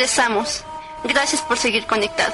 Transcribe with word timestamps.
regresamos. 0.00 0.64
Gracias 1.04 1.42
por 1.42 1.58
seguir 1.58 1.84
conectado. 1.84 2.32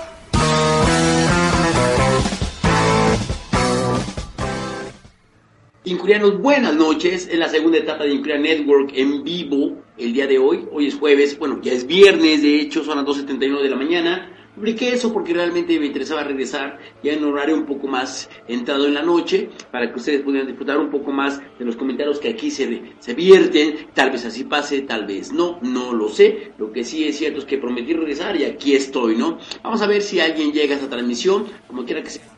Incurianos, 5.82 6.40
buenas 6.40 6.74
noches. 6.74 7.28
En 7.28 7.40
la 7.40 7.48
segunda 7.48 7.78
etapa 7.78 8.04
de 8.04 8.14
Incuria 8.14 8.38
Network 8.38 8.92
en 8.94 9.24
vivo 9.24 9.82
el 9.98 10.12
día 10.12 10.28
de 10.28 10.38
hoy. 10.38 10.68
Hoy 10.70 10.86
es 10.86 10.94
jueves, 10.94 11.36
bueno, 11.40 11.60
ya 11.60 11.72
es 11.72 11.88
viernes, 11.88 12.42
de 12.42 12.60
hecho, 12.60 12.84
son 12.84 12.98
las 12.98 13.06
2.79 13.06 13.60
de 13.60 13.68
la 13.68 13.76
mañana. 13.76 14.35
Publiqué 14.56 14.94
eso 14.94 15.12
porque 15.12 15.34
realmente 15.34 15.78
me 15.78 15.84
interesaba 15.84 16.24
regresar 16.24 16.78
ya 17.02 17.12
en 17.12 17.22
horario 17.24 17.54
un 17.54 17.66
poco 17.66 17.86
más 17.88 18.30
entrado 18.48 18.86
en 18.86 18.94
la 18.94 19.02
noche 19.02 19.50
para 19.70 19.90
que 19.92 19.98
ustedes 19.98 20.22
pudieran 20.22 20.48
disfrutar 20.48 20.78
un 20.78 20.90
poco 20.90 21.12
más 21.12 21.42
de 21.58 21.64
los 21.66 21.76
comentarios 21.76 22.18
que 22.18 22.30
aquí 22.30 22.50
se, 22.50 22.94
se 22.98 23.12
vierten. 23.12 23.88
Tal 23.92 24.10
vez 24.10 24.24
así 24.24 24.44
pase, 24.44 24.80
tal 24.80 25.06
vez 25.06 25.30
no, 25.30 25.58
no 25.60 25.92
lo 25.92 26.08
sé. 26.08 26.52
Lo 26.56 26.72
que 26.72 26.84
sí 26.84 27.04
es 27.04 27.18
cierto 27.18 27.40
es 27.40 27.44
que 27.44 27.58
prometí 27.58 27.92
regresar 27.92 28.34
y 28.34 28.44
aquí 28.44 28.74
estoy, 28.74 29.14
¿no? 29.14 29.38
Vamos 29.62 29.82
a 29.82 29.86
ver 29.86 30.00
si 30.00 30.20
alguien 30.20 30.52
llega 30.52 30.72
a 30.74 30.78
esta 30.78 30.88
transmisión, 30.88 31.44
como 31.66 31.84
quiera 31.84 32.02
que 32.02 32.08
sea 32.08 32.35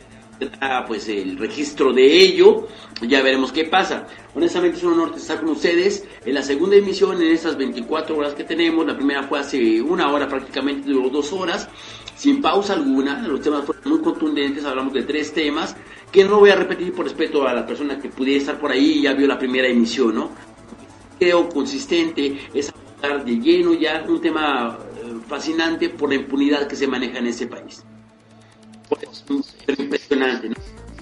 pues 0.87 1.09
el 1.09 1.37
registro 1.37 1.93
de 1.93 2.05
ello, 2.05 2.69
ya 3.03 3.23
veremos 3.23 3.53
qué 3.53 3.65
pasa. 3.65 4.07
Honestamente 4.35 4.79
es 4.79 4.85
un 4.85 4.95
honor 4.95 5.13
estar 5.17 5.41
con 5.41 5.51
ustedes 5.51 6.07
en 6.25 6.35
la 6.35 6.43
segunda 6.43 6.77
emisión 6.77 7.21
en 7.21 7.29
estas 7.29 7.57
24 7.57 8.17
horas 8.17 8.35
que 8.35 8.45
tenemos, 8.45 8.87
la 8.87 8.97
primera 8.97 9.25
fue 9.25 9.41
hace 9.41 9.81
una 9.83 10.13
hora 10.13 10.29
prácticamente, 10.29 10.91
duró 10.91 11.09
dos 11.09 11.33
horas, 11.33 11.69
sin 12.15 12.41
pausa 12.41 12.75
alguna, 12.75 13.27
los 13.27 13.41
temas 13.41 13.65
fueron 13.65 13.85
muy 13.87 14.01
contundentes, 14.01 14.65
hablamos 14.65 14.93
de 14.93 15.03
tres 15.03 15.33
temas, 15.33 15.77
que 16.11 16.25
no 16.25 16.39
voy 16.39 16.51
a 16.51 16.57
repetir 16.57 16.93
por 16.93 17.05
respeto 17.05 17.47
a 17.47 17.53
la 17.53 17.67
persona 17.67 17.99
que 17.99 18.09
pudiera 18.09 18.41
estar 18.41 18.59
por 18.59 18.71
ahí 18.71 18.99
y 18.99 19.03
ya 19.03 19.13
vio 19.13 19.27
la 19.27 19.39
primera 19.39 19.69
emisión, 19.69 20.15
¿no? 20.15 20.31
Creo 21.19 21.49
consistente 21.49 22.49
es 22.55 22.73
hablar 23.03 23.25
de 23.25 23.39
lleno 23.39 23.75
ya 23.75 24.05
un 24.09 24.21
tema 24.21 24.79
eh, 24.97 25.19
fascinante 25.27 25.89
por 25.89 26.09
la 26.09 26.15
impunidad 26.15 26.67
que 26.69 26.77
se 26.77 26.87
maneja 26.87 27.19
en 27.19 27.27
ese 27.27 27.47
país 27.49 27.85
impresionante. 29.79 30.49
¿no? 30.49 30.55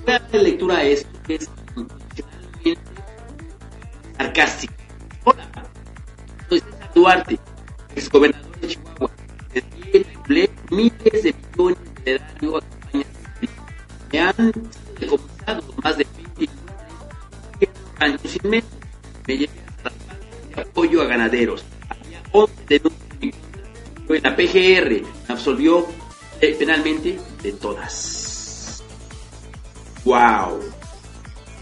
La 0.06 0.42
lectura 0.42 0.82
es, 0.82 1.06
es 1.28 1.48
sarcástica. 4.16 4.74
Hola, 5.24 5.48
soy 6.48 6.60
César 6.60 6.90
Duarte, 6.94 7.38
ex 7.94 8.10
gobernador 8.10 8.60
de 8.60 8.68
Chihuahua. 8.68 9.10
Desde 9.52 10.50
miles 10.70 11.22
de 11.22 11.34
millones 11.34 11.78
de 12.04 12.18
daños 12.18 12.64
me 14.12 14.20
han 14.20 14.52
decomisado 14.98 15.62
más 15.82 15.98
de 15.98 16.06
20 16.36 16.52
años 17.98 18.20
sin 18.24 18.50
menos. 18.50 18.70
Me 19.26 19.38
llevé 19.38 19.52
a 20.54 20.60
apoyo 20.60 21.02
a 21.02 21.06
ganaderos. 21.06 21.64
Había 21.88 22.22
11 22.32 22.52
denuncias 22.68 23.36
en 24.08 24.22
la 24.22 24.36
PGR, 24.36 25.02
me 25.02 25.34
absolvió 25.34 25.86
penalmente 26.54 27.18
de 27.42 27.52
todas. 27.52 28.82
Wow. 30.04 30.60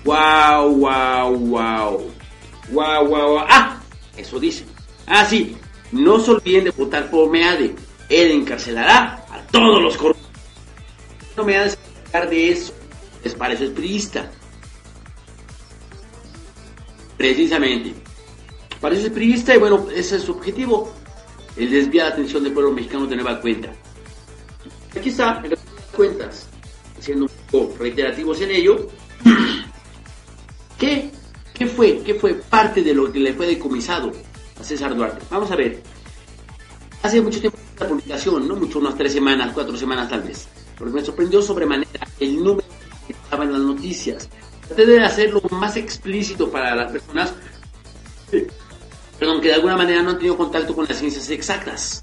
Wow, 0.04 0.76
wow, 0.76 1.36
wow. 1.36 2.10
Wow, 2.70 3.06
wow, 3.06 3.38
Ah, 3.48 3.80
eso 4.16 4.38
dice. 4.38 4.64
Ah, 5.06 5.24
sí. 5.24 5.56
No 5.92 6.18
se 6.18 6.32
olviden 6.32 6.64
de 6.64 6.70
votar 6.70 7.10
por 7.10 7.30
Meade. 7.30 7.74
Él 8.08 8.30
encarcelará 8.32 9.24
a 9.30 9.40
todos 9.50 9.82
los 9.82 9.96
corruptos. 9.96 10.28
No 11.36 11.44
me 11.44 11.56
hagas 11.56 11.78
de 12.12 12.50
eso. 12.50 12.72
Les 13.22 13.34
parece 13.34 13.68
priista. 13.70 14.30
Precisamente. 17.16 17.94
Parece 18.80 19.10
priista 19.10 19.54
y 19.54 19.58
bueno, 19.58 19.86
ese 19.94 20.16
es 20.16 20.22
su 20.22 20.32
objetivo. 20.32 20.92
El 21.56 21.70
desviar 21.70 22.08
la 22.08 22.12
atención 22.12 22.44
del 22.44 22.52
pueblo 22.52 22.72
mexicano 22.72 23.06
de 23.06 23.16
nueva 23.16 23.40
cuenta. 23.40 23.72
Está, 25.04 25.40
en 25.44 25.50
las 25.50 25.60
cuentas, 25.94 26.48
siendo 26.98 27.26
un 27.26 27.30
poco 27.50 27.76
reiterativos 27.78 28.40
en 28.40 28.50
ello, 28.50 28.88
¿qué, 30.78 31.10
¿qué 31.52 31.66
fue? 31.66 32.00
¿Qué 32.02 32.14
fue 32.14 32.34
parte 32.34 32.82
de 32.82 32.94
lo 32.94 33.12
que 33.12 33.20
le 33.20 33.34
fue 33.34 33.46
decomisado 33.46 34.12
a 34.58 34.64
César 34.64 34.96
Duarte? 34.96 35.24
Vamos 35.30 35.50
a 35.50 35.56
ver. 35.56 35.82
Hace 37.02 37.20
mucho 37.20 37.38
tiempo 37.38 37.58
la 37.78 37.86
publicación, 37.86 38.48
no 38.48 38.56
mucho, 38.56 38.78
unas 38.78 38.96
tres 38.96 39.12
semanas, 39.12 39.50
cuatro 39.52 39.76
semanas 39.76 40.08
tal 40.08 40.22
vez, 40.22 40.48
porque 40.78 40.94
me 40.94 41.04
sorprendió 41.04 41.42
sobremanera 41.42 42.08
el 42.18 42.36
número 42.42 42.66
que 43.06 43.12
estaba 43.12 43.44
en 43.44 43.52
las 43.52 43.60
noticias. 43.60 44.28
Traté 44.66 44.86
de 44.86 45.04
hacerlo 45.04 45.42
más 45.50 45.76
explícito 45.76 46.50
para 46.50 46.74
las 46.74 46.90
personas 46.90 47.34
perdón, 49.18 49.42
que 49.42 49.48
de 49.48 49.54
alguna 49.54 49.76
manera 49.76 50.02
no 50.02 50.10
han 50.10 50.16
tenido 50.16 50.36
contacto 50.38 50.74
con 50.74 50.86
las 50.88 50.98
ciencias 50.98 51.28
exactas 51.28 52.02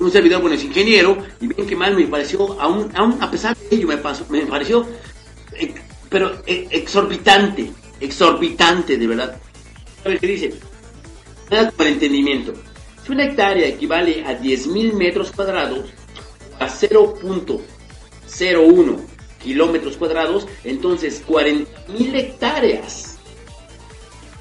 un 0.00 0.10
servidor, 0.10 0.40
bueno, 0.40 0.56
es 0.56 0.64
ingeniero, 0.64 1.16
y 1.40 1.46
bien 1.46 1.66
que 1.66 1.76
mal 1.76 1.96
me 1.96 2.06
pareció, 2.06 2.60
aún, 2.60 2.90
aún 2.94 3.16
a 3.20 3.30
pesar 3.30 3.56
de 3.56 3.76
ello, 3.76 3.88
me, 3.88 3.96
pasó, 3.96 4.26
me 4.28 4.44
pareció, 4.46 4.86
eh, 5.54 5.74
pero 6.08 6.42
eh, 6.46 6.68
exorbitante, 6.70 7.70
exorbitante, 8.00 8.96
de 8.96 9.06
verdad. 9.06 9.38
A 10.04 10.16
qué 10.16 10.26
dice. 10.26 10.54
Nada 11.50 11.70
para 11.70 11.90
entendimiento. 11.90 12.54
Si 13.04 13.12
una 13.12 13.24
hectárea 13.24 13.66
equivale 13.66 14.24
a 14.24 14.38
10.000 14.38 14.94
metros 14.94 15.30
cuadrados, 15.30 15.90
a 16.58 16.68
0.01 16.68 19.00
kilómetros 19.42 19.96
cuadrados, 19.96 20.46
entonces 20.64 21.22
40.000 21.26 22.14
hectáreas 22.14 23.18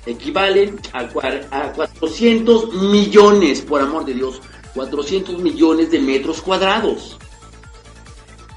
equivalen 0.06 0.80
a, 0.92 1.10
a 1.52 1.74
400 1.74 2.74
millones, 2.74 3.62
por 3.62 3.82
amor 3.82 4.06
de 4.06 4.14
Dios, 4.14 4.42
400 4.74 5.40
millones 5.40 5.92
de 5.92 6.00
metros 6.00 6.42
cuadrados. 6.42 7.18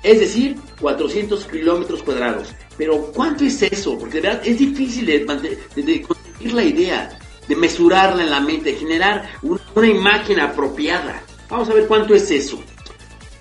Es 0.02 0.20
decir, 0.20 0.56
400 0.80 1.44
kilómetros 1.46 2.02
cuadrados. 2.02 2.54
Pero 2.78 3.10
¿cuánto 3.12 3.44
es 3.44 3.62
eso? 3.62 3.98
Porque 3.98 4.20
de 4.20 4.28
verdad 4.28 4.42
es 4.46 4.58
difícil 4.58 5.06
de, 5.06 5.26
conseguir 5.26 6.52
la 6.52 6.62
idea, 6.62 7.18
de 7.48 7.56
mesurarla 7.56 8.22
en 8.22 8.30
la 8.30 8.40
mente, 8.40 8.72
de 8.72 8.78
generar 8.78 9.30
una, 9.42 9.60
una 9.74 9.88
imagen 9.88 10.40
apropiada. 10.40 11.22
Vamos 11.48 11.68
a 11.70 11.74
ver 11.74 11.86
cuánto 11.86 12.14
es 12.14 12.30
eso. 12.30 12.60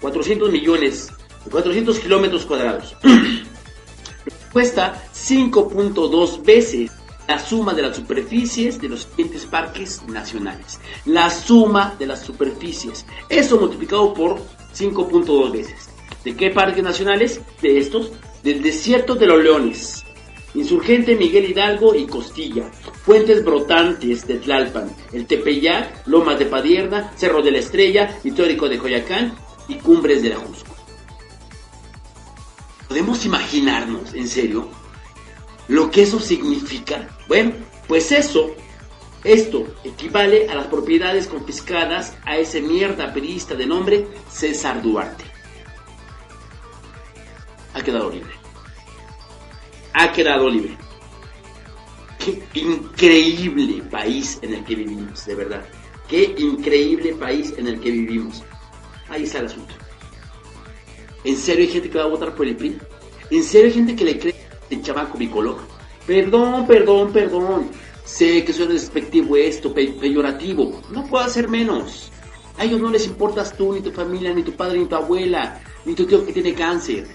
400 0.01 0.51
millones, 0.51 1.11
400 1.49 1.99
kilómetros 1.99 2.45
cuadrados. 2.45 2.95
Cuesta 4.53 5.03
5.2 5.13 6.43
veces 6.43 6.91
la 7.27 7.39
suma 7.39 7.73
de 7.73 7.81
las 7.81 7.95
superficies 7.95 8.79
de 8.79 8.89
los 8.89 9.03
siguientes 9.03 9.45
parques 9.45 10.03
nacionales. 10.07 10.79
La 11.05 11.29
suma 11.29 11.95
de 11.97 12.07
las 12.07 12.23
superficies. 12.23 13.05
Eso 13.29 13.59
multiplicado 13.59 14.13
por 14.13 14.39
5.2 14.75 15.51
veces. 15.51 15.89
¿De 16.23 16.35
qué 16.35 16.51
parques 16.51 16.83
nacionales? 16.83 17.41
De 17.61 17.77
estos. 17.77 18.11
Del 18.43 18.61
desierto 18.61 19.15
de 19.15 19.25
los 19.25 19.43
leones. 19.43 20.03
Insurgente 20.53 21.15
Miguel 21.15 21.49
Hidalgo 21.49 21.95
y 21.95 22.05
Costilla. 22.05 22.69
Fuentes 23.03 23.43
brotantes 23.43 24.27
de 24.27 24.35
Tlalpan. 24.35 24.89
El 25.11 25.25
Tepeyac, 25.25 26.07
Lomas 26.07 26.39
de 26.39 26.45
Padierna, 26.45 27.11
Cerro 27.15 27.41
de 27.41 27.51
la 27.51 27.59
Estrella, 27.59 28.19
Histórico 28.23 28.69
de 28.69 28.77
Coyacán 28.77 29.35
y 29.67 29.75
Cumbres 29.75 30.21
de 30.21 30.29
la 30.29 30.37
Jusco. 30.37 30.75
¿Podemos 32.87 33.25
imaginarnos, 33.25 34.13
en 34.13 34.27
serio, 34.27 34.69
lo 35.67 35.89
que 35.89 36.03
eso 36.03 36.19
significa. 36.19 37.09
Bueno, 37.27 37.53
pues 37.87 38.11
eso, 38.11 38.55
esto 39.23 39.65
equivale 39.83 40.49
a 40.49 40.55
las 40.55 40.67
propiedades 40.67 41.27
confiscadas 41.27 42.15
a 42.25 42.37
ese 42.37 42.61
mierda 42.61 43.13
periodista 43.13 43.55
de 43.55 43.65
nombre 43.65 44.07
César 44.29 44.81
Duarte. 44.81 45.23
Ha 47.73 47.81
quedado 47.81 48.09
libre. 48.09 48.31
Ha 49.93 50.11
quedado 50.11 50.49
libre. 50.49 50.77
Qué 52.19 52.43
increíble 52.53 53.83
país 53.83 54.39
en 54.41 54.55
el 54.55 54.63
que 54.63 54.75
vivimos, 54.75 55.25
de 55.25 55.35
verdad. 55.35 55.65
Qué 56.07 56.35
increíble 56.37 57.13
país 57.15 57.53
en 57.57 57.67
el 57.67 57.79
que 57.79 57.91
vivimos. 57.91 58.43
Ahí 59.09 59.23
está 59.23 59.39
el 59.39 59.47
asunto. 59.47 59.73
¿En 61.23 61.37
serio 61.37 61.65
hay 61.65 61.71
gente 61.71 61.89
que 61.89 61.97
va 61.97 62.03
a 62.03 62.07
votar 62.07 62.33
por 62.35 62.47
el 62.47 62.55
PRI? 62.55 62.77
¿En 63.31 63.43
serio 63.43 63.67
hay 63.67 63.73
gente 63.73 63.95
que 63.95 64.05
le 64.05 64.19
cree 64.19 64.35
el 64.69 64.81
chamaco 64.81 65.17
bicolor. 65.17 65.57
Perdón, 66.05 66.67
perdón, 66.67 67.11
perdón. 67.11 67.69
Sé 68.03 68.45
que 68.45 68.53
suena 68.53 68.73
despectivo 68.73 69.35
esto, 69.35 69.73
peyorativo. 69.73 70.81
No 70.91 71.05
puedo 71.05 71.23
hacer 71.23 71.47
menos. 71.49 72.11
A 72.57 72.63
ellos 72.63 72.79
no 72.79 72.91
les 72.91 73.07
importas 73.07 73.57
tú, 73.57 73.73
ni 73.73 73.81
tu 73.81 73.91
familia, 73.91 74.33
ni 74.33 74.43
tu 74.43 74.53
padre, 74.53 74.79
ni 74.79 74.85
tu 74.85 74.95
abuela, 74.95 75.59
ni 75.83 75.95
tu 75.95 76.05
tío 76.05 76.25
que 76.25 76.31
tiene 76.31 76.53
cáncer. 76.53 77.07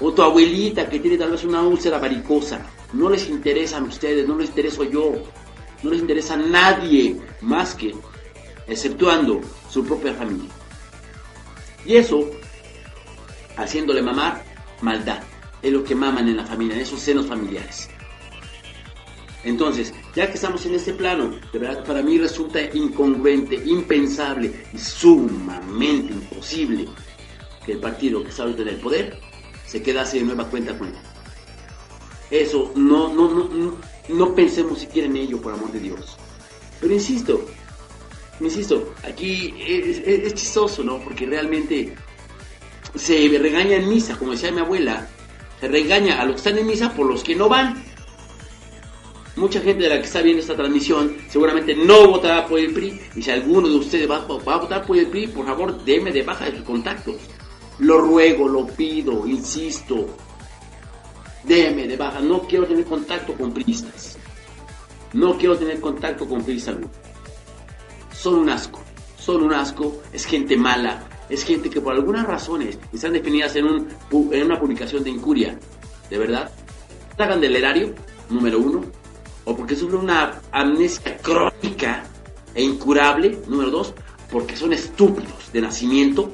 O 0.00 0.12
tu 0.12 0.22
abuelita 0.22 0.88
que 0.88 1.00
tiene 1.00 1.18
tal 1.18 1.32
vez 1.32 1.44
una 1.44 1.62
úlcera 1.62 1.98
varicosa. 1.98 2.64
No 2.92 3.10
les 3.10 3.28
interesan 3.28 3.84
ustedes, 3.84 4.26
no 4.26 4.38
les 4.38 4.50
intereso 4.50 4.84
yo. 4.84 5.14
No 5.82 5.90
les 5.90 6.00
interesa 6.00 6.34
a 6.34 6.38
nadie 6.38 7.20
más 7.40 7.74
que, 7.74 7.92
exceptuando 8.68 9.40
su 9.68 9.84
propia 9.84 10.14
familia. 10.14 10.50
Y 11.84 11.96
eso, 11.96 12.30
haciéndole 13.56 14.00
mamar 14.00 14.44
maldad 14.80 15.31
es 15.62 15.72
lo 15.72 15.84
que 15.84 15.94
maman 15.94 16.28
en 16.28 16.36
la 16.36 16.44
familia, 16.44 16.74
en 16.74 16.82
esos 16.82 17.00
senos 17.00 17.26
familiares. 17.26 17.88
Entonces, 19.44 19.92
ya 20.14 20.28
que 20.28 20.34
estamos 20.34 20.64
en 20.66 20.74
este 20.74 20.92
plano, 20.92 21.34
de 21.52 21.58
verdad 21.58 21.84
para 21.84 22.02
mí 22.02 22.18
resulta 22.18 22.60
incongruente, 22.74 23.56
impensable 23.56 24.52
y 24.72 24.78
sumamente 24.78 26.12
imposible 26.12 26.86
que 27.64 27.72
el 27.72 27.78
partido 27.78 28.22
que 28.22 28.30
está 28.30 28.44
ahorita 28.44 28.62
en 28.62 28.68
el 28.68 28.76
poder 28.76 29.18
se 29.66 29.82
quedase 29.82 30.18
de 30.18 30.24
nueva 30.24 30.48
cuenta 30.48 30.76
con 30.78 30.88
él. 30.88 30.94
Eso, 32.30 32.72
no, 32.76 33.12
no, 33.12 33.28
no, 33.28 33.76
no, 34.08 34.34
pensemos 34.34 34.78
siquiera 34.78 35.08
en 35.08 35.16
ello, 35.16 35.40
por 35.40 35.52
amor 35.52 35.70
de 35.72 35.80
Dios. 35.80 36.16
Pero 36.80 36.94
insisto, 36.94 37.44
insisto, 38.40 38.94
aquí 39.04 39.54
es, 39.60 39.98
es 40.06 40.34
chistoso, 40.34 40.82
¿no? 40.82 40.98
Porque 41.00 41.26
realmente 41.26 41.94
se 42.94 43.28
regaña 43.38 43.76
en 43.76 43.88
misa, 43.88 44.16
como 44.16 44.32
decía 44.32 44.52
mi 44.52 44.60
abuela, 44.60 45.08
regaña 45.68 46.20
a 46.20 46.24
los 46.24 46.34
que 46.34 46.48
están 46.48 46.58
en 46.58 46.66
misa 46.66 46.92
por 46.92 47.06
los 47.06 47.22
que 47.22 47.34
no 47.34 47.48
van. 47.48 47.82
Mucha 49.36 49.60
gente 49.60 49.84
de 49.84 49.88
la 49.88 49.96
que 49.96 50.06
está 50.06 50.20
viendo 50.20 50.42
esta 50.42 50.54
transmisión 50.54 51.16
seguramente 51.28 51.74
no 51.74 52.06
votará 52.06 52.46
por 52.46 52.58
el 52.58 52.72
PRI. 52.72 53.00
Y 53.16 53.22
si 53.22 53.30
alguno 53.30 53.68
de 53.68 53.76
ustedes 53.76 54.10
va, 54.10 54.16
a 54.16 54.56
votar 54.58 54.84
por 54.84 54.96
el 54.96 55.06
PRI, 55.06 55.28
por 55.28 55.46
favor, 55.46 55.82
déme 55.84 56.12
de 56.12 56.22
baja 56.22 56.46
de 56.46 56.58
sus 56.58 56.66
contactos. 56.66 57.16
Lo 57.78 57.98
ruego, 57.98 58.46
lo 58.46 58.66
pido, 58.66 59.26
insisto. 59.26 60.06
Déme 61.44 61.86
de 61.86 61.96
baja. 61.96 62.20
No 62.20 62.42
quiero 62.42 62.66
tener 62.66 62.84
contacto 62.84 63.32
con 63.34 63.52
priistas. 63.52 64.18
No 65.14 65.36
quiero 65.38 65.56
tener 65.56 65.80
contacto 65.80 66.28
con 66.28 66.44
priistas. 66.44 66.76
Son 68.12 68.34
un 68.34 68.50
asco. 68.50 68.80
Son 69.18 69.42
un 69.42 69.54
asco. 69.54 70.02
Es 70.12 70.26
gente 70.26 70.56
mala 70.56 71.08
es 71.32 71.44
gente 71.44 71.70
que 71.70 71.80
por 71.80 71.94
algunas 71.94 72.26
razones 72.26 72.78
están 72.92 73.14
definidas 73.14 73.56
en, 73.56 73.64
un, 73.64 73.88
en 74.32 74.44
una 74.44 74.60
publicación 74.60 75.02
de 75.02 75.08
incuria, 75.08 75.58
de 76.10 76.18
verdad, 76.18 76.50
sacan 77.16 77.40
del 77.40 77.56
erario, 77.56 77.94
número 78.28 78.58
uno, 78.58 78.82
o 79.46 79.56
porque 79.56 79.74
sufren 79.74 80.02
una 80.02 80.42
amnesia 80.52 81.16
crónica 81.16 82.04
e 82.54 82.62
incurable, 82.62 83.38
número 83.48 83.70
dos, 83.70 83.94
porque 84.30 84.56
son 84.56 84.74
estúpidos 84.74 85.50
de 85.54 85.62
nacimiento, 85.62 86.30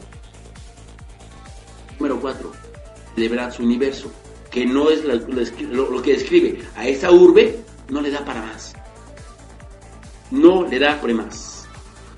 número 2.01 2.21
cuatro, 2.21 2.53
verdad 3.17 3.53
su 3.53 3.63
universo, 3.63 4.11
que 4.51 4.67
no 4.67 4.91
es 4.91 5.05
lo, 5.05 5.91
lo 5.91 6.03
que 6.03 6.15
describe 6.15 6.59
a 6.75 6.89
esa 6.89 7.13
urbe, 7.13 7.61
no 7.89 8.01
le 8.01 8.11
da 8.11 8.25
para 8.25 8.43
más. 8.43 8.75
No 10.33 10.65
le 10.65 10.81
da 10.81 11.01
para 11.01 11.15
más. 11.15 11.58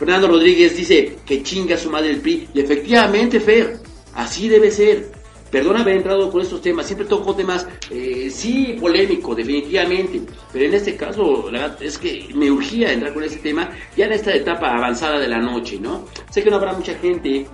Fernando 0.01 0.29
Rodríguez 0.29 0.75
dice 0.75 1.19
que 1.27 1.43
chinga 1.43 1.77
su 1.77 1.91
madre 1.91 2.09
el 2.09 2.21
PRI. 2.23 2.49
Y 2.55 2.61
efectivamente, 2.61 3.39
Fer, 3.39 3.81
así 4.15 4.49
debe 4.49 4.71
ser. 4.71 5.13
Perdona 5.51 5.81
haber 5.81 5.97
entrado 5.97 6.31
con 6.31 6.41
estos 6.41 6.63
temas, 6.63 6.87
siempre 6.87 7.07
toco 7.07 7.35
temas, 7.35 7.67
eh, 7.91 8.31
sí, 8.33 8.77
polémico, 8.81 9.35
definitivamente, 9.35 10.23
pero 10.53 10.65
en 10.65 10.75
este 10.75 10.97
caso 10.97 11.51
es 11.81 11.99
que 11.99 12.29
me 12.35 12.49
urgía 12.53 12.93
entrar 12.93 13.13
con 13.13 13.25
ese 13.25 13.41
tema 13.41 13.69
ya 13.97 14.07
en 14.07 14.13
esta 14.13 14.33
etapa 14.33 14.73
avanzada 14.77 15.19
de 15.19 15.27
la 15.27 15.41
noche, 15.41 15.81
¿no? 15.81 16.07
Sé 16.31 16.45
que 16.45 16.51
no 16.51 16.57
habrá 16.57 16.73
mucha 16.73 16.95
gente, 16.95 17.49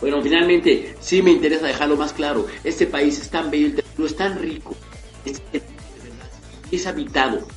bueno, 0.00 0.22
finalmente 0.22 0.94
sí 1.00 1.22
me 1.22 1.32
interesa 1.32 1.66
dejarlo 1.66 1.96
más 1.96 2.12
claro, 2.12 2.46
este 2.62 2.86
país 2.86 3.20
es 3.20 3.30
tan 3.30 3.50
bello, 3.50 3.82
es 3.98 4.16
tan 4.16 4.38
rico, 4.38 4.76
es, 5.24 5.42
es 6.70 6.86
habitado, 6.86 7.48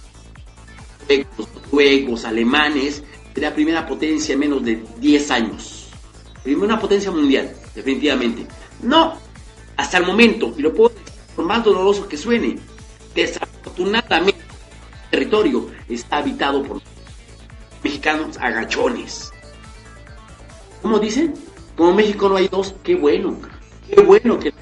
juegos 1.70 2.26
alemanes, 2.26 3.04
la 3.40 3.54
primera 3.54 3.86
potencia 3.86 4.34
en 4.34 4.40
menos 4.40 4.64
de 4.64 4.84
10 4.98 5.32
años. 5.32 5.88
Primera 6.44 6.80
potencia 6.80 7.12
mundial, 7.12 7.54
definitivamente. 7.76 8.46
No, 8.82 9.16
hasta 9.78 9.98
el 9.98 10.06
momento, 10.06 10.54
y 10.58 10.62
lo 10.62 10.74
puedo 10.74 10.90
decir 10.90 11.06
por 11.36 11.46
más 11.46 11.64
doloroso 11.64 12.08
que 12.08 12.18
suene, 12.18 12.58
desafortunadamente 13.16 14.42
el 15.04 15.10
territorio 15.10 15.70
está 15.88 16.18
habitado 16.18 16.64
por 16.64 16.82
mexicanos 17.84 18.38
agachones. 18.38 19.32
¿Cómo 20.82 21.00
dicen? 21.00 21.34
Como 21.76 21.94
México 21.94 22.30
no 22.30 22.38
hay 22.38 22.48
dos, 22.48 22.76
qué 22.84 22.96
bueno, 22.96 23.38
qué 23.90 24.02
bueno 24.02 24.40
que 24.40 24.54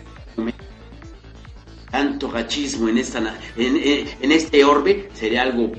tanto 1.90 2.30
gachismo 2.30 2.90
en, 2.90 2.98
esta, 2.98 3.40
en, 3.56 3.78
en 4.22 4.32
este 4.32 4.64
orbe 4.64 5.10
sería 5.14 5.44
algo 5.44 5.72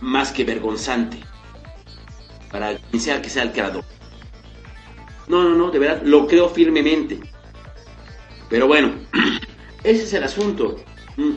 más 0.00 0.30
que 0.30 0.44
vergonzante 0.44 1.18
para 2.54 2.76
quien 2.76 3.02
sea 3.02 3.20
que 3.20 3.28
sea 3.28 3.42
el 3.42 3.50
creador. 3.50 3.82
No, 5.26 5.42
no, 5.42 5.56
no, 5.56 5.72
de 5.72 5.80
verdad, 5.80 6.02
lo 6.04 6.24
creo 6.24 6.48
firmemente. 6.48 7.18
Pero 8.48 8.68
bueno, 8.68 8.92
ese 9.82 10.04
es 10.04 10.12
el 10.12 10.22
asunto. 10.22 10.76
Mm. 11.16 11.32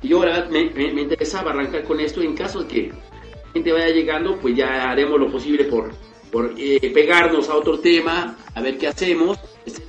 Y 0.00 0.08
yo, 0.08 0.24
la 0.24 0.40
verdad, 0.40 0.48
me, 0.48 1.02
interesaba 1.02 1.50
arrancar 1.50 1.84
con 1.84 2.00
esto. 2.00 2.22
En 2.22 2.34
caso 2.34 2.62
de 2.62 2.68
que 2.68 2.88
la 2.88 3.52
gente 3.52 3.70
vaya 3.70 3.88
llegando, 3.88 4.38
pues 4.38 4.56
ya 4.56 4.90
haremos 4.90 5.20
lo 5.20 5.30
posible 5.30 5.64
por, 5.64 5.90
por 6.32 6.54
eh, 6.56 6.90
pegarnos 6.94 7.50
a 7.50 7.56
otro 7.56 7.78
tema, 7.78 8.38
a 8.54 8.62
ver 8.62 8.78
qué 8.78 8.88
hacemos. 8.88 9.38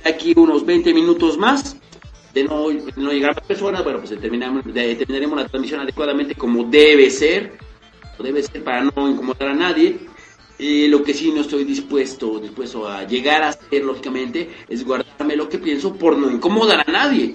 aquí 0.04 0.34
unos 0.36 0.66
20 0.66 0.92
minutos 0.92 1.38
más. 1.38 1.78
De 2.34 2.44
no, 2.44 2.66
no 2.96 3.10
llegar 3.10 3.30
a 3.30 3.40
personas, 3.40 3.82
bueno, 3.82 4.00
pues 4.00 4.20
terminamos, 4.20 4.62
terminaremos 4.64 5.40
la 5.40 5.48
transmisión 5.48 5.80
adecuadamente 5.80 6.34
como 6.34 6.64
debe 6.64 7.08
ser. 7.08 7.70
Debe 8.22 8.42
ser 8.42 8.62
para 8.62 8.84
no 8.84 9.08
incomodar 9.08 9.48
a 9.48 9.54
nadie. 9.54 10.09
Eh, 10.62 10.88
lo 10.90 11.02
que 11.02 11.14
sí 11.14 11.32
no 11.32 11.40
estoy 11.40 11.64
dispuesto, 11.64 12.38
dispuesto 12.38 12.86
a 12.86 13.06
llegar 13.06 13.42
a 13.42 13.48
hacer, 13.48 13.82
lógicamente, 13.82 14.46
es 14.68 14.84
guardarme 14.84 15.34
lo 15.34 15.48
que 15.48 15.56
pienso 15.56 15.94
por 15.94 16.18
no 16.18 16.30
incomodar 16.30 16.84
a 16.86 16.92
nadie. 16.92 17.34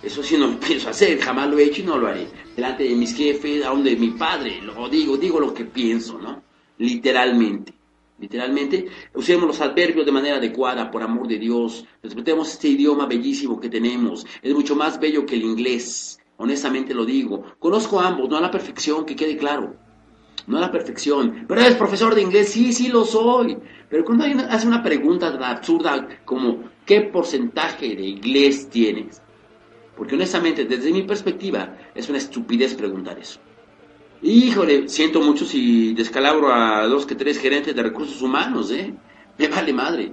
Eso 0.00 0.22
sí 0.22 0.36
no 0.36 0.46
lo 0.46 0.60
pienso 0.60 0.88
hacer, 0.88 1.18
jamás 1.18 1.50
lo 1.50 1.58
he 1.58 1.64
hecho 1.64 1.82
y 1.82 1.84
no 1.84 1.98
lo 1.98 2.06
haré. 2.06 2.28
Delante 2.54 2.84
de 2.84 2.94
mis 2.94 3.16
jefes, 3.16 3.64
aún 3.64 3.82
de 3.82 3.96
mi 3.96 4.10
padre, 4.10 4.62
lo 4.62 4.88
digo, 4.88 5.16
digo 5.16 5.40
lo 5.40 5.52
que 5.52 5.64
pienso, 5.64 6.18
¿no? 6.18 6.40
Literalmente. 6.78 7.74
Literalmente, 8.20 8.86
usemos 9.12 9.48
los 9.48 9.60
adverbios 9.60 10.06
de 10.06 10.12
manera 10.12 10.36
adecuada, 10.36 10.88
por 10.88 11.02
amor 11.02 11.26
de 11.26 11.40
Dios. 11.40 11.84
Respetemos 12.00 12.52
este 12.52 12.68
idioma 12.68 13.06
bellísimo 13.06 13.60
que 13.60 13.70
tenemos. 13.70 14.24
Es 14.40 14.54
mucho 14.54 14.76
más 14.76 15.00
bello 15.00 15.26
que 15.26 15.34
el 15.34 15.42
inglés. 15.42 16.20
Honestamente 16.36 16.94
lo 16.94 17.04
digo. 17.04 17.42
Conozco 17.58 17.98
ambos, 17.98 18.28
no 18.28 18.36
a 18.36 18.40
la 18.40 18.52
perfección, 18.52 19.04
que 19.04 19.16
quede 19.16 19.36
claro 19.36 19.82
no 20.46 20.58
a 20.58 20.60
la 20.60 20.70
perfección. 20.70 21.44
Pero 21.46 21.60
eres 21.60 21.76
profesor 21.76 22.14
de 22.14 22.22
inglés, 22.22 22.50
sí, 22.50 22.72
sí 22.72 22.88
lo 22.88 23.04
soy. 23.04 23.56
Pero 23.88 24.04
cuando 24.04 24.24
alguien 24.24 24.40
hace 24.48 24.66
una 24.66 24.82
pregunta 24.82 25.28
absurda 25.28 26.08
como 26.24 26.70
¿qué 26.86 27.02
porcentaje 27.02 27.94
de 27.94 28.02
inglés 28.02 28.68
tienes? 28.70 29.22
Porque 29.96 30.14
honestamente, 30.14 30.64
desde 30.64 30.92
mi 30.92 31.02
perspectiva, 31.02 31.76
es 31.94 32.08
una 32.08 32.18
estupidez 32.18 32.74
preguntar 32.74 33.18
eso. 33.18 33.38
Híjole, 34.22 34.88
siento 34.88 35.20
mucho 35.20 35.44
si 35.44 35.94
descalabro 35.94 36.52
a 36.52 36.86
dos 36.86 37.04
que 37.04 37.14
tres 37.14 37.38
gerentes 37.38 37.74
de 37.74 37.82
recursos 37.82 38.22
humanos, 38.22 38.70
¿eh? 38.70 38.94
Me 39.36 39.48
vale 39.48 39.72
madre. 39.72 40.12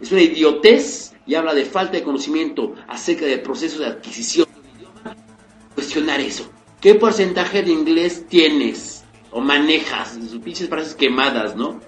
Es 0.00 0.12
una 0.12 0.22
idiotez 0.22 1.14
y 1.26 1.34
habla 1.34 1.52
de 1.52 1.64
falta 1.64 1.92
de 1.92 2.02
conocimiento 2.02 2.74
acerca 2.88 3.26
del 3.26 3.42
proceso 3.42 3.80
de 3.80 3.86
adquisición 3.86 4.46
de 4.62 4.70
idioma. 4.78 5.16
Cuestionar 5.74 6.20
eso. 6.20 6.50
¿Qué 6.80 6.94
porcentaje 6.94 7.62
de 7.62 7.72
inglés 7.72 8.26
tienes? 8.28 8.99
O 9.30 9.40
manejas, 9.40 10.18
sus 10.28 10.40
pinches 10.40 10.68
frases 10.68 10.94
quemadas, 10.94 11.56
¿no? 11.56 11.80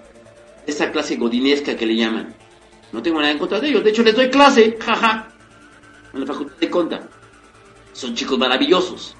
Esa 0.66 0.90
clase 0.92 1.16
godinesca 1.16 1.76
que 1.76 1.87
le 1.87 1.96
llaman. 1.96 2.34
No 2.92 3.02
tengo 3.02 3.20
nada 3.20 3.32
en 3.32 3.38
contra 3.38 3.61
de 3.61 3.68
ellos, 3.68 3.84
de 3.84 3.90
hecho 3.90 4.02
les 4.02 4.14
doy 4.14 4.30
clase, 4.30 4.76
jaja, 4.78 5.28
en 6.12 6.20
la 6.20 6.26
facultad 6.26 6.56
de 6.58 6.70
conta. 6.70 7.08
Son 7.92 8.14
chicos 8.14 8.38
maravillosos, 8.38 9.16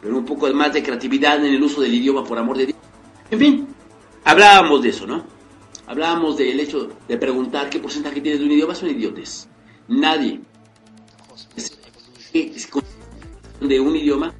pero 0.00 0.16
un 0.16 0.24
poco 0.24 0.52
más 0.52 0.72
de 0.72 0.82
creatividad 0.82 1.44
en 1.44 1.54
el 1.54 1.62
uso 1.62 1.80
del 1.80 1.94
idioma, 1.94 2.24
por 2.24 2.38
amor 2.38 2.56
de 2.56 2.66
Dios. 2.66 2.78
En 3.30 3.38
fin, 3.38 3.68
hablábamos 4.24 4.82
de 4.82 4.88
eso, 4.90 5.06
¿no? 5.06 5.24
Hablábamos 5.86 6.36
del 6.36 6.60
hecho 6.60 6.90
de 7.08 7.16
preguntar 7.16 7.70
qué 7.70 7.78
porcentaje 7.78 8.20
tienes 8.20 8.40
de 8.40 8.46
un 8.46 8.52
idioma, 8.52 8.74
son 8.74 8.90
idiotes. 8.90 9.48
Nadie 9.88 10.40
de 13.60 13.80
un 13.80 13.96
idioma 13.96 14.34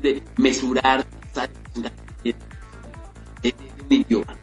de 0.00 0.22
mesurar 0.36 1.06
de, 2.24 2.34
de 3.42 3.54
un 3.84 3.92
idioma. 3.92 4.36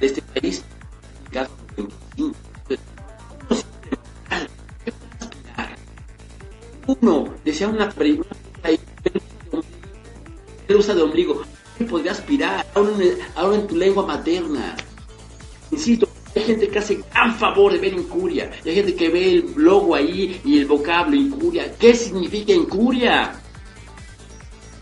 de 0.00 0.06
este 0.06 0.22
país, 0.22 0.64
caso 1.30 1.52
25. 1.76 2.34
Uno 6.86 7.34
desea 7.44 7.68
una 7.68 7.94
y 10.68 10.74
usa 10.74 10.94
de 10.94 11.02
ombligo. 11.02 11.42
¿Qué 11.78 11.84
podría 11.84 12.12
aspirar? 12.12 12.66
Ahora 12.74 13.56
en 13.56 13.66
tu 13.66 13.76
lengua 13.76 14.06
materna. 14.06 14.76
Insisto, 15.70 16.08
hay 16.34 16.42
gente 16.42 16.68
que 16.68 16.78
hace 16.78 17.00
gran 17.12 17.34
favor 17.36 17.72
de 17.72 17.78
ver 17.78 17.94
incuria. 17.94 18.50
hay 18.64 18.74
gente 18.74 18.94
que 18.94 19.08
ve 19.08 19.34
el 19.34 19.54
logo 19.56 19.94
ahí 19.94 20.40
y 20.44 20.58
el 20.58 20.66
vocablo 20.66 21.14
incuria. 21.14 21.72
¿Qué 21.78 21.94
significa 21.94 22.52
incuria? 22.52 23.40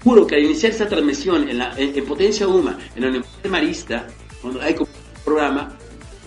Juro 0.03 0.27
que 0.27 0.37
al 0.37 0.45
iniciar 0.45 0.73
esta 0.73 0.89
transmisión 0.89 1.49
en, 1.49 2.05
Potencia 2.05 2.49
Uma, 2.49 2.79
en 2.97 3.03
la 3.03 3.09
Universidad 3.09 3.51
Marista, 3.51 4.07
cuando 4.41 4.61
hay 4.61 4.75
un 4.79 4.89
programa 5.25 5.77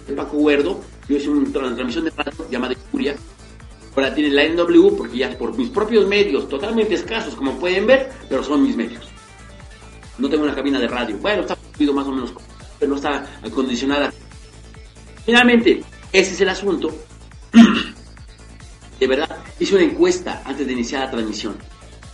de 0.08 0.14
Paco 0.14 0.38
Huerdo, 0.38 0.80
yo 1.10 1.18
hice 1.18 1.30
una 1.30 1.52
transmisión 1.52 2.06
de 2.06 2.12
radio 2.12 2.50
llamada 2.50 2.74
Incuria. 2.74 3.16
Ahora 3.96 4.14
tiene 4.14 4.30
la 4.30 4.46
NW 4.48 4.96
porque 4.96 5.18
ya 5.18 5.38
por 5.38 5.58
mis 5.58 5.70
propios 5.70 6.08
medios, 6.08 6.48
totalmente 6.48 6.96
escasos 6.96 7.36
como 7.36 7.58
pueden 7.58 7.88
ver, 7.88 8.12
pero 8.30 8.44
son 8.44 8.64
mis 8.64 8.76
medios. 8.76 9.08
No 10.18 10.30
tengo 10.30 10.44
una 10.44 10.56
cabina 10.56 10.80
de 10.80 10.88
radio. 10.88 11.18
Bueno, 11.18 11.42
está 11.42 11.58
más 11.94 12.08
o 12.08 12.12
menos, 12.12 12.34
pero 12.80 12.90
no 12.90 12.96
está 12.96 13.26
acondicionada. 13.44 14.14
Finalmente, 15.26 15.84
ese 16.12 16.34
es 16.34 16.42
el 16.42 16.50
asunto. 16.50 16.96
de 19.00 19.08
verdad, 19.08 19.38
hice 19.60 19.76
una 19.76 19.84
encuesta 19.84 20.44
antes 20.46 20.68
de 20.68 20.74
iniciar 20.74 21.06
la 21.06 21.12
transmisión. 21.12 21.58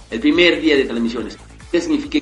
El 0.10 0.20
primer 0.20 0.62
día 0.62 0.76
de 0.76 0.86
transmisiones. 0.86 1.38
¿Qué 1.72 1.80
significa 1.80 2.20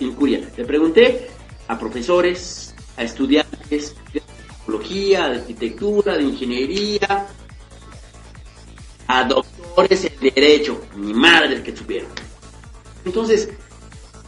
incuria? 0.00 0.40
Le 0.56 0.64
pregunté 0.64 1.28
a 1.68 1.78
profesores, 1.78 2.74
a 2.96 3.04
estudiantes 3.04 3.94
de 4.12 4.22
psicología, 4.48 5.28
de 5.28 5.38
arquitectura, 5.38 6.16
de 6.16 6.24
ingeniería, 6.24 7.26
a 9.06 9.24
doctores 9.24 10.04
en 10.04 10.20
derecho, 10.20 10.82
mi 10.96 11.14
madre 11.14 11.62
que 11.62 11.76
supieron. 11.76 12.10
Entonces, 13.04 13.48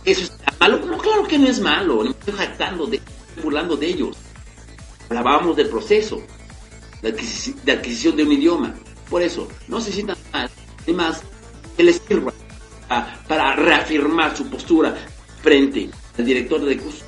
¿eso 0.04 0.22
es 0.22 0.32
malo? 0.58 0.78
No, 0.86 0.98
claro 0.98 1.24
que 1.24 1.38
no 1.38 1.48
es 1.48 1.60
malo, 1.60 2.02
no 2.02 2.10
estoy 2.10 2.34
jactando, 2.34 2.86
de, 2.86 3.00
burlando 3.42 3.76
de 3.76 3.86
ellos. 3.86 4.16
Hablábamos 5.18 5.56
del 5.56 5.68
proceso 5.68 6.22
de 7.02 7.72
adquisición, 7.72 8.16
de 8.16 8.24
un 8.24 8.32
idioma. 8.32 8.74
Por 9.10 9.22
eso, 9.22 9.48
no 9.68 9.80
se 9.80 9.92
sientan 9.92 10.16
mal. 10.32 10.50
Además, 10.82 11.22
que 11.76 11.84
les 11.84 12.00
sirva 12.06 12.32
para 13.28 13.56
reafirmar 13.56 14.36
su 14.36 14.48
postura 14.48 14.94
frente 15.42 15.90
al 16.18 16.24
director 16.24 16.64
de 16.64 16.76
curso 16.76 17.04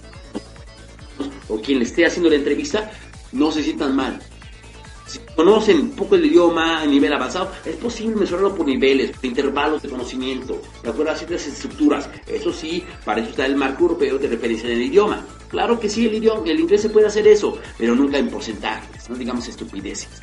o 1.49 1.61
quien 1.61 1.79
le 1.79 1.85
esté 1.85 2.07
haciendo 2.07 2.31
la 2.31 2.37
entrevista, 2.37 2.91
no 3.33 3.51
se 3.51 3.63
sientan 3.63 3.95
mal. 3.95 4.19
Si 5.15 5.21
conocen 5.37 5.81
un 5.81 5.91
poco 5.91 6.17
el 6.17 6.27
idioma 6.27 6.81
a 6.81 6.87
nivel 6.87 7.13
avanzado, 7.13 7.53
es 7.65 7.77
posible 7.77 8.17
mejorarlo 8.17 8.53
por 8.53 8.67
niveles, 8.67 9.13
por 9.13 9.25
intervalos 9.27 9.81
de 9.81 9.89
conocimiento, 9.89 10.61
de 10.83 10.91
acuerdo 10.91 11.13
a 11.13 11.15
ciertas 11.15 11.47
estructuras. 11.47 12.11
Eso 12.27 12.53
sí, 12.53 12.83
para 13.05 13.21
eso 13.21 13.31
está 13.31 13.47
el 13.47 13.55
marco 13.55 13.85
europeo 13.85 14.19
de 14.19 14.27
referencia 14.27 14.69
del 14.69 14.83
idioma. 14.83 15.25
Claro 15.49 15.79
que 15.79 15.89
sí, 15.89 16.07
el 16.07 16.15
idioma, 16.15 16.43
el 16.51 16.59
inglés 16.59 16.83
se 16.83 16.89
puede 16.89 17.07
hacer 17.07 17.29
eso, 17.29 17.57
pero 17.79 17.95
nunca 17.95 18.19
en 18.19 18.29
porcentajes, 18.29 19.09
no 19.09 19.15
digamos 19.15 19.47
estupideces. 19.47 20.21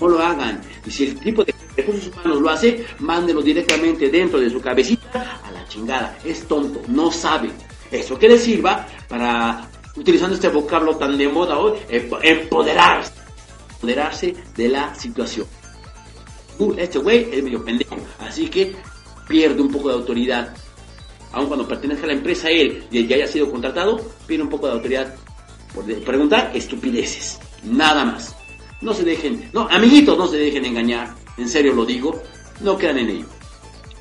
No 0.00 0.08
lo 0.08 0.18
hagan. 0.18 0.60
Y 0.84 0.90
si 0.90 1.04
el 1.04 1.20
tipo 1.20 1.44
de 1.44 1.54
recursos 1.76 2.08
humanos 2.08 2.40
lo 2.40 2.50
hace, 2.50 2.84
mándenlo 2.98 3.40
directamente 3.40 4.08
dentro 4.08 4.40
de 4.40 4.50
su 4.50 4.60
cabecita 4.60 5.40
a 5.44 5.52
la 5.52 5.64
chingada. 5.68 6.18
Es 6.24 6.42
tonto, 6.48 6.82
no 6.88 7.12
sabe. 7.12 7.52
Eso 7.88 8.18
que 8.18 8.28
le 8.28 8.36
sirva 8.36 8.84
para, 9.08 9.70
utilizando 9.94 10.34
este 10.34 10.48
vocablo 10.48 10.96
tan 10.96 11.16
de 11.16 11.28
moda 11.28 11.56
hoy, 11.56 11.78
empoderarse. 11.88 13.21
Empoderarse 13.82 14.32
de 14.56 14.68
la 14.68 14.94
situación. 14.94 15.44
Uh, 16.56 16.72
este 16.78 17.00
güey 17.00 17.28
es 17.32 17.42
medio 17.42 17.64
pendejo, 17.64 17.96
así 18.20 18.46
que 18.46 18.76
pierde 19.26 19.60
un 19.60 19.72
poco 19.72 19.88
de 19.88 19.94
autoridad. 19.94 20.54
Aun 21.32 21.48
cuando 21.48 21.66
pertenezca 21.66 22.04
a 22.04 22.06
la 22.06 22.12
empresa 22.12 22.48
él 22.48 22.84
y 22.92 23.04
ya 23.08 23.16
haya 23.16 23.26
sido 23.26 23.50
contratado, 23.50 24.00
pierde 24.24 24.44
un 24.44 24.50
poco 24.50 24.68
de 24.68 24.74
autoridad 24.74 25.12
por 25.74 25.84
preguntar 26.04 26.52
estupideces. 26.54 27.40
Nada 27.64 28.04
más. 28.04 28.36
No 28.80 28.94
se 28.94 29.02
dejen, 29.02 29.50
no, 29.52 29.66
amiguitos, 29.68 30.16
no 30.16 30.28
se 30.28 30.36
dejen 30.36 30.64
engañar. 30.64 31.12
En 31.36 31.48
serio 31.48 31.74
lo 31.74 31.84
digo, 31.84 32.22
no 32.60 32.78
quedan 32.78 32.98
en 32.98 33.10
ello. 33.10 33.26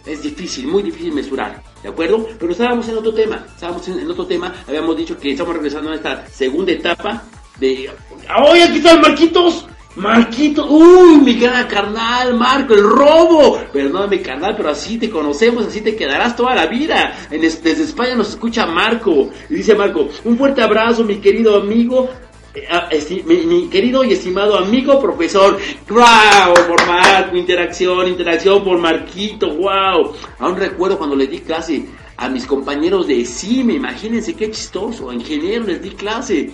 Es 0.06 0.22
difícil, 0.22 0.68
muy 0.68 0.84
difícil 0.84 1.12
mesurar, 1.12 1.64
¿de 1.82 1.90
acuerdo? 1.90 2.28
Pero 2.40 2.52
estábamos 2.52 2.88
en 2.88 2.98
otro 2.98 3.16
tema, 3.16 3.48
estábamos 3.48 3.88
en, 3.88 4.12
otro 4.12 4.28
tema, 4.28 4.54
habíamos 4.68 4.96
dicho 4.96 5.18
que 5.18 5.32
estamos 5.32 5.56
regresando 5.56 5.90
a 5.90 5.96
esta 5.96 6.28
segunda 6.28 6.72
etapa 6.72 7.24
de... 7.60 7.90
¡Ay, 8.28 8.62
aquí 8.62 8.78
están 8.78 9.02
Marquitos! 9.02 9.66
Marquitos, 9.96 10.66
uy, 10.70 11.18
mi 11.18 11.34
gran 11.34 11.68
carnal, 11.68 12.38
Marco, 12.38 12.74
el 12.74 12.84
robo. 12.84 13.60
Perdóname, 13.74 14.22
carnal, 14.22 14.56
pero 14.56 14.70
así 14.70 14.98
te 14.98 15.10
conocemos, 15.10 15.68
así 15.68 15.82
te 15.82 15.98
quedarás 15.98 16.36
toda 16.36 16.56
la 16.56 16.68
vida. 16.68 17.14
En 17.30 17.42
desde 17.42 17.72
España 17.72 18.16
nos 18.16 18.30
escucha 18.30 18.66
Marco. 18.66 19.30
Y 19.50 19.56
dice 19.56 19.76
Marco, 19.76 20.08
un 20.24 20.38
fuerte 20.38 20.62
abrazo, 20.62 21.04
mi 21.04 21.18
querido 21.18 21.58
amigo. 21.58 22.10
Eh, 22.54 22.68
ah, 22.70 22.90
mi, 23.26 23.68
querido 23.68 24.04
y 24.06 24.14
estimado 24.14 24.58
amigo 24.58 25.00
profesor, 25.00 25.58
wow, 25.90 26.54
por 26.68 26.88
Marco, 26.88 27.36
interacción, 27.36 28.08
interacción 28.08 28.64
por 28.64 28.78
Marquito, 28.78 29.56
wow. 29.56 30.14
Aún 30.40 30.56
recuerdo 30.56 30.98
cuando 30.98 31.18
le 31.18 31.28
di 31.28 31.40
clase 31.40 31.86
a 32.16 32.30
mis 32.30 32.46
compañeros 32.46 33.08
de 33.08 33.26
CIME, 33.26 33.74
imagínense 33.74 34.36
qué 34.36 34.50
chistoso, 34.52 35.12
ingeniero 35.12 35.66
les 35.66 35.82
di 35.82 35.90
clase. 35.92 36.50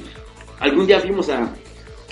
Algún 0.60 0.88
día 0.88 1.00
fuimos 1.00 1.30
a 1.30 1.52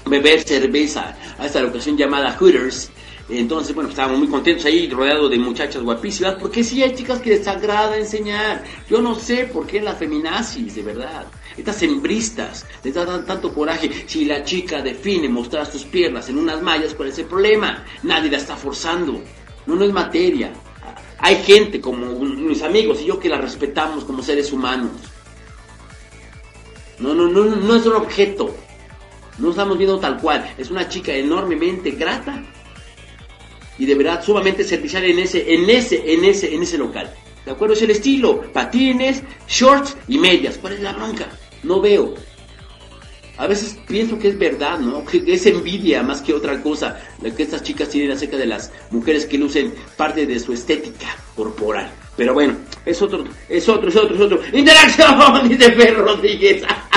beber 0.05 0.43
cerveza 0.43 1.15
a 1.37 1.45
esta 1.45 1.61
locación 1.61 1.97
llamada 1.97 2.35
Hooters. 2.37 2.91
Entonces, 3.27 3.73
bueno, 3.73 3.89
estábamos 3.89 4.19
muy 4.19 4.27
contentos 4.27 4.65
ahí, 4.65 4.87
rodeados 4.87 5.31
de 5.31 5.39
muchachas 5.39 5.81
guapísimas, 5.81 6.35
porque 6.35 6.63
sí 6.63 6.83
hay 6.83 6.93
chicas 6.93 7.19
que 7.19 7.31
les 7.31 7.47
agrada 7.47 7.97
enseñar. 7.97 8.63
Yo 8.87 9.01
no 9.01 9.15
sé 9.15 9.45
por 9.45 9.65
qué 9.65 9.81
la 9.81 9.95
feminazis, 9.95 10.75
de 10.75 10.83
verdad. 10.83 11.25
Estas 11.57 11.81
hembristas 11.81 12.65
les 12.83 12.93
dan 12.93 13.25
tanto 13.25 13.51
coraje. 13.51 13.89
Si 14.05 14.25
la 14.25 14.43
chica 14.43 14.81
define 14.81 15.27
mostrar 15.27 15.65
sus 15.65 15.85
piernas 15.85 16.29
en 16.29 16.37
unas 16.37 16.61
mallas, 16.61 16.93
¿cuál 16.93 17.09
es 17.09 17.17
el 17.17 17.25
problema? 17.25 17.83
Nadie 18.03 18.29
la 18.29 18.37
está 18.37 18.55
forzando. 18.55 19.23
No, 19.65 19.75
no 19.75 19.83
es 19.83 19.91
materia. 19.91 20.53
Hay 21.17 21.37
gente 21.43 21.81
como 21.81 22.05
mis 22.19 22.61
amigos 22.61 23.01
y 23.01 23.05
yo 23.05 23.19
que 23.19 23.29
la 23.29 23.39
respetamos 23.39 24.03
como 24.03 24.21
seres 24.21 24.51
humanos. 24.51 24.91
No, 26.99 27.15
no, 27.15 27.27
no, 27.27 27.43
no 27.43 27.75
es 27.75 27.85
un 27.87 27.93
objeto. 27.93 28.55
No 29.37 29.49
estamos 29.49 29.77
viendo 29.77 29.99
tal 29.99 30.17
cual. 30.17 30.53
Es 30.57 30.71
una 30.71 30.87
chica 30.87 31.13
enormemente 31.13 31.91
grata 31.91 32.43
y 33.77 33.85
de 33.85 33.95
verdad 33.95 34.23
sumamente 34.23 34.63
servicial 34.63 35.03
en 35.03 35.19
ese, 35.19 35.53
en 35.53 35.69
ese, 35.69 36.13
en 36.13 36.23
ese, 36.23 36.53
en 36.53 36.63
ese 36.63 36.77
local. 36.77 37.13
¿De 37.45 37.51
acuerdo? 37.51 37.73
Es 37.73 37.81
el 37.81 37.91
estilo. 37.91 38.41
Patines, 38.53 39.21
shorts 39.47 39.95
y 40.07 40.17
medias. 40.17 40.57
¿Cuál 40.57 40.73
es 40.73 40.79
la 40.81 40.93
bronca? 40.93 41.27
No 41.63 41.81
veo. 41.81 42.15
A 43.37 43.47
veces 43.47 43.77
pienso 43.87 44.17
que 44.17 44.29
es 44.29 44.37
verdad, 44.37 44.79
¿no? 44.79 45.03
Que 45.11 45.23
es 45.27 45.45
envidia 45.45 46.01
más 46.03 46.21
que 46.21 46.33
otra 46.33 46.61
cosa 46.61 46.99
la 47.21 47.31
que 47.35 47.43
estas 47.43 47.63
chicas 47.63 47.89
tienen 47.89 48.11
acerca 48.11 48.37
de 48.37 48.45
las 48.45 48.71
mujeres 48.91 49.25
que 49.25 49.37
lucen 49.37 49.73
parte 49.97 50.25
de 50.25 50.39
su 50.39 50.53
estética 50.53 51.07
corporal. 51.35 51.91
Pero 52.15 52.33
bueno, 52.33 52.55
es 52.85 53.01
otro, 53.01 53.25
es 53.49 53.67
otro, 53.67 53.89
es 53.89 53.95
otro, 53.95 54.15
es 54.15 54.21
otro. 54.21 54.41
¡Interacción! 54.53 55.49
Dice 55.49 55.71
Fer 55.73 55.97
Rodríguez. 55.97 56.63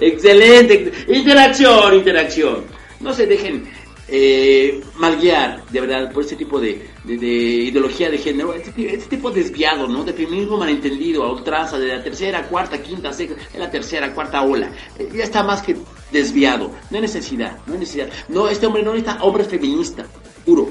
Excelente. 0.00 0.92
Interacción, 1.08 1.94
interacción. 1.94 2.64
No 3.00 3.12
se 3.12 3.26
dejen 3.26 3.68
eh, 4.06 4.82
malguiar, 4.96 5.64
de 5.70 5.80
verdad, 5.80 6.12
por 6.12 6.22
este 6.22 6.36
tipo 6.36 6.60
de, 6.60 6.90
ideología 7.06 8.10
de 8.10 8.18
género, 8.18 8.52
este, 8.52 8.94
este, 8.94 9.16
tipo 9.16 9.30
desviado, 9.30 9.88
¿no? 9.88 10.04
De 10.04 10.12
feminismo 10.12 10.58
malentendido, 10.58 11.24
a 11.24 11.32
ultranza, 11.32 11.78
de 11.78 11.88
la 11.88 12.02
tercera, 12.02 12.46
cuarta, 12.46 12.82
quinta, 12.82 13.12
sexta, 13.12 13.36
de 13.52 13.58
la 13.58 13.70
tercera, 13.70 14.12
cuarta 14.12 14.42
ola. 14.42 14.70
Eh, 14.98 15.08
ya 15.14 15.24
está 15.24 15.42
más 15.42 15.62
que 15.62 15.76
desviado. 16.12 16.70
No 16.90 16.96
hay 16.96 17.02
necesidad, 17.02 17.58
no 17.66 17.74
hay 17.74 17.80
necesidad. 17.80 18.08
No, 18.28 18.48
este 18.48 18.66
hombre 18.66 18.82
no 18.82 18.92
necesita 18.92 19.22
hombres 19.22 19.48
feministas, 19.48 20.06
puro. 20.44 20.68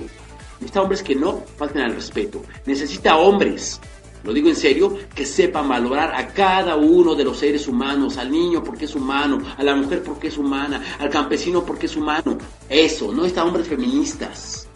Necesita 0.59 0.81
hombres 0.81 1.01
que 1.03 1.15
no 1.15 1.43
falten 1.57 1.81
al 1.81 1.95
respeto. 1.95 2.41
Necesita 2.65 3.17
hombres 3.17 3.81
lo 4.23 4.33
digo 4.33 4.49
en 4.49 4.55
serio, 4.55 4.97
que 5.13 5.25
sepan 5.25 5.67
valorar 5.67 6.13
a 6.15 6.27
cada 6.27 6.75
uno 6.75 7.13
de 7.15 7.23
los 7.23 7.37
seres 7.37 7.67
humanos, 7.67 8.17
al 8.17 8.31
niño 8.31 8.63
porque 8.63 8.85
es 8.85 8.95
humano, 8.95 9.39
a 9.57 9.63
la 9.63 9.75
mujer 9.75 10.01
porque 10.01 10.27
es 10.27 10.37
humana, 10.37 10.81
al 10.99 11.09
campesino 11.09 11.65
porque 11.65 11.87
es 11.87 11.95
humano. 11.95 12.37
Eso, 12.69 13.11
no 13.11 13.25
está 13.25 13.43
hombres 13.43 13.67
feministas. 13.67 14.67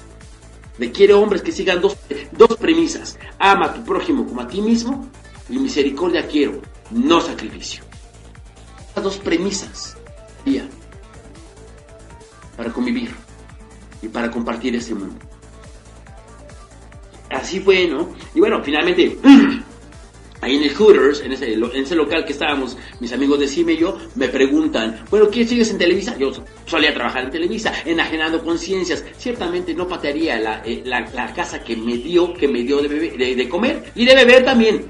Requiere 0.78 1.14
hombres 1.14 1.42
que 1.42 1.52
sigan 1.52 1.82
dos, 1.82 1.98
dos 2.32 2.58
premisas. 2.58 3.18
Ama 3.40 3.68
a 3.68 3.74
tu 3.74 3.84
prójimo 3.84 4.26
como 4.26 4.42
a 4.42 4.48
ti 4.48 4.62
mismo 4.62 5.08
y 5.50 5.58
misericordia 5.58 6.28
quiero, 6.28 6.62
no 6.92 7.22
sacrificio. 7.22 7.84
Estas 8.90 9.04
dos 9.04 9.18
premisas 9.18 9.98
para 12.58 12.74
convivir 12.74 13.14
y 14.02 14.08
para 14.08 14.32
compartir 14.32 14.76
este 14.76 14.96
mundo 14.96 15.27
así 17.48 17.62
fue, 17.62 17.88
¿no? 17.88 18.10
Y 18.36 18.40
bueno, 18.40 18.62
finalmente, 18.62 19.18
ahí 20.42 20.58
en 20.58 20.64
el 20.64 20.76
Hooters, 20.76 21.22
en 21.22 21.32
ese, 21.32 21.96
local 21.96 22.26
que 22.26 22.34
estábamos, 22.34 22.78
mis 23.00 23.14
amigos 23.14 23.40
de 23.40 23.48
Cime 23.48 23.74
y 23.74 23.78
yo, 23.78 23.98
me 24.16 24.28
preguntan, 24.28 25.06
bueno, 25.10 25.30
¿qué 25.30 25.48
sigues 25.48 25.72
en 25.72 25.78
Televisa? 25.78 26.18
Yo 26.18 26.32
solía 26.66 26.94
trabajar 26.94 27.24
en 27.24 27.32
Televisa, 27.32 27.74
enajenando 27.86 28.44
conciencias. 28.44 29.06
Ciertamente 29.18 29.74
no 29.74 29.88
patearía 29.88 30.38
la, 30.40 30.62
eh, 30.66 30.84
la, 30.86 31.34
casa 31.34 31.64
que 31.64 31.78
me 31.78 31.98
dio, 31.98 32.34
que 32.34 32.50
me 32.50 32.64
dio 32.64 32.82
de, 32.82 33.50
comer 33.50 33.92
y 33.96 34.04
de 34.04 34.16
beber 34.16 34.44
también. 34.44 34.90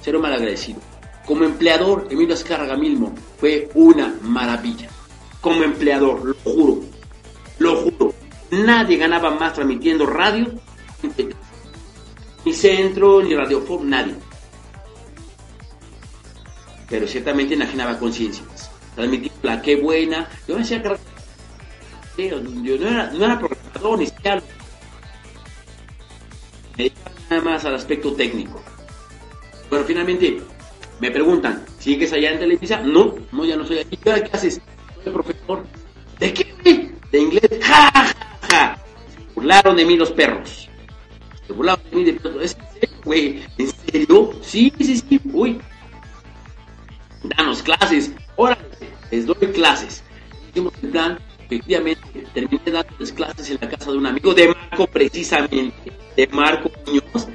Ser 0.00 0.16
un 0.16 0.22
mal 0.22 0.32
agradecido. 0.32 0.80
Como 1.24 1.44
empleador, 1.44 2.08
Emilio 2.10 2.34
Azcárraga 2.34 2.76
Milmo 2.76 3.14
fue 3.38 3.68
una 3.74 4.12
maravilla. 4.22 4.88
Como 5.40 5.62
empleador, 5.62 6.24
lo 6.24 6.34
juro. 6.34 6.80
Lo 7.58 7.76
juro. 7.76 8.14
Nadie 8.50 8.96
ganaba 8.96 9.30
más 9.30 9.54
transmitiendo 9.54 10.06
radio 10.06 10.52
ni 12.46 12.52
centro, 12.52 13.20
ni 13.22 13.34
radiofob, 13.34 13.82
nadie. 13.82 14.14
Pero 16.88 17.06
ciertamente 17.08 17.54
enajenaba 17.54 17.98
conciencias. 17.98 18.70
Transmitía 18.94 19.32
la 19.42 19.60
qué 19.60 19.74
buena. 19.74 20.28
Yo 20.46 20.56
decía 20.56 20.78
no 20.78 20.94
era, 22.88 23.10
no 23.10 23.24
era 23.24 23.38
programador, 23.38 23.98
ni 23.98 24.06
siquiera. 24.06 24.40
Me 26.76 26.84
dedicaba 26.84 27.16
nada 27.30 27.42
más 27.42 27.64
al 27.64 27.74
aspecto 27.74 28.14
técnico. 28.14 28.62
Bueno, 29.68 29.84
finalmente 29.84 30.40
me 31.00 31.10
preguntan, 31.10 31.64
¿sigues 31.80 32.12
allá 32.12 32.30
en 32.30 32.38
Televisa? 32.38 32.80
No, 32.80 33.16
no, 33.32 33.44
ya 33.44 33.56
no 33.56 33.66
soy 33.66 33.80
aquí. 33.80 33.96
¿Qué 33.96 34.30
haces? 34.32 34.60
Soy 35.02 35.12
profesor. 35.12 35.66
¿De 36.20 36.32
qué? 36.32 36.92
De 37.10 37.18
inglés. 37.18 37.50
¡Ja, 37.60 37.90
ja, 37.92 38.14
ja! 38.48 38.78
Burlaron 39.34 39.76
de 39.76 39.84
mí 39.84 39.96
los 39.96 40.12
perros. 40.12 40.65
Se. 41.46 43.42
¿En 43.58 43.68
serio? 43.86 44.32
Sí, 44.42 44.72
sí, 44.78 44.96
sí. 44.96 45.20
Uy. 45.32 45.60
Danos 47.36 47.62
clases. 47.62 48.12
Órale, 48.36 48.62
les 49.10 49.26
doy 49.26 49.36
clases. 49.52 50.02
Hicimos 50.50 50.72
el 50.82 50.90
plan. 50.90 51.18
Efectivamente, 51.46 52.26
terminé 52.34 52.72
dándoles 52.72 53.12
clases 53.12 53.50
en 53.50 53.58
la 53.60 53.68
casa 53.68 53.92
de 53.92 53.98
un 53.98 54.06
amigo 54.06 54.34
de 54.34 54.48
Marco, 54.48 54.88
precisamente. 54.88 55.92
De 56.16 56.26
Marco 56.28 56.70
Muñoz 56.86 57.28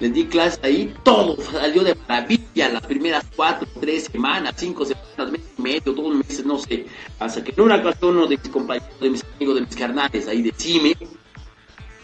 les 0.00 0.12
di 0.12 0.26
clases 0.26 0.60
ahí, 0.62 0.92
todo 1.02 1.40
salió 1.40 1.84
de 1.84 1.94
maravilla 1.94 2.68
las 2.68 2.82
primeras 2.82 3.24
cuatro, 3.34 3.66
tres 3.80 4.04
semanas, 4.12 4.54
cinco 4.56 4.84
semanas, 4.84 5.32
mes 5.32 5.40
y 5.56 5.62
medio, 5.62 5.92
dos 5.92 6.14
meses, 6.14 6.44
no 6.44 6.58
sé. 6.58 6.86
Hasta 7.18 7.42
que 7.42 7.52
en 7.52 7.60
una 7.60 7.76
ocasión 7.76 8.16
uno 8.16 8.26
de 8.26 8.36
mis 8.36 8.48
compañeros, 8.48 9.00
de 9.00 9.10
mis 9.10 9.24
amigos, 9.36 9.54
de 9.54 9.60
mis 9.62 9.76
carnales 9.76 10.28
ahí 10.28 10.42
de 10.42 10.52
CIME, 10.52 10.96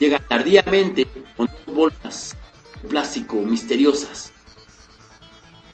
llega 0.01 0.19
tardíamente 0.19 1.07
con 1.37 1.47
dos 1.47 1.75
bolsas 1.75 2.37
de 2.83 2.89
plástico 2.89 3.37
misteriosas. 3.37 4.33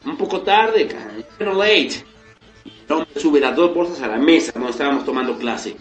Un 0.05 0.17
poco 0.17 0.43
tarde, 0.43 0.89
pero 1.39 1.55
late. 1.55 2.05
El 2.87 2.93
hombre 2.93 3.21
sube 3.21 3.41
las 3.41 3.57
dos 3.57 3.75
bolsas 3.75 4.03
a 4.03 4.09
la 4.09 4.19
mesa 4.19 4.53
cuando 4.53 4.71
estábamos 4.71 5.05
tomando 5.05 5.39
clase. 5.39 5.77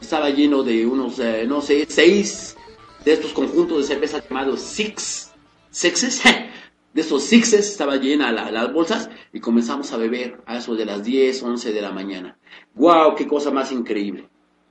Estaba 0.00 0.30
lleno 0.30 0.62
de 0.62 0.86
unos, 0.86 1.18
eh, 1.18 1.44
no 1.46 1.60
sé, 1.60 1.86
seis 1.88 2.56
de 3.04 3.14
estos 3.14 3.32
conjuntos 3.32 3.78
de 3.78 3.84
cerveza 3.84 4.22
llamados 4.22 4.60
Six 4.60 5.32
sixes, 5.70 6.22
de 6.94 7.00
esos 7.00 7.22
sixes 7.22 7.68
estaba 7.70 7.96
llena 7.96 8.32
las 8.32 8.72
bolsas 8.72 9.10
y 9.32 9.40
comenzamos 9.40 9.92
a 9.92 9.96
beber 9.96 10.40
a 10.46 10.58
eso 10.58 10.74
de 10.74 10.86
las 10.86 11.04
10, 11.04 11.42
11 11.42 11.72
de 11.72 11.82
la 11.82 11.92
mañana. 11.92 12.38
¡Wow! 12.74 13.14
¡Qué 13.14 13.26
cosa 13.26 13.50
más 13.50 13.72
increíble! 13.72 14.28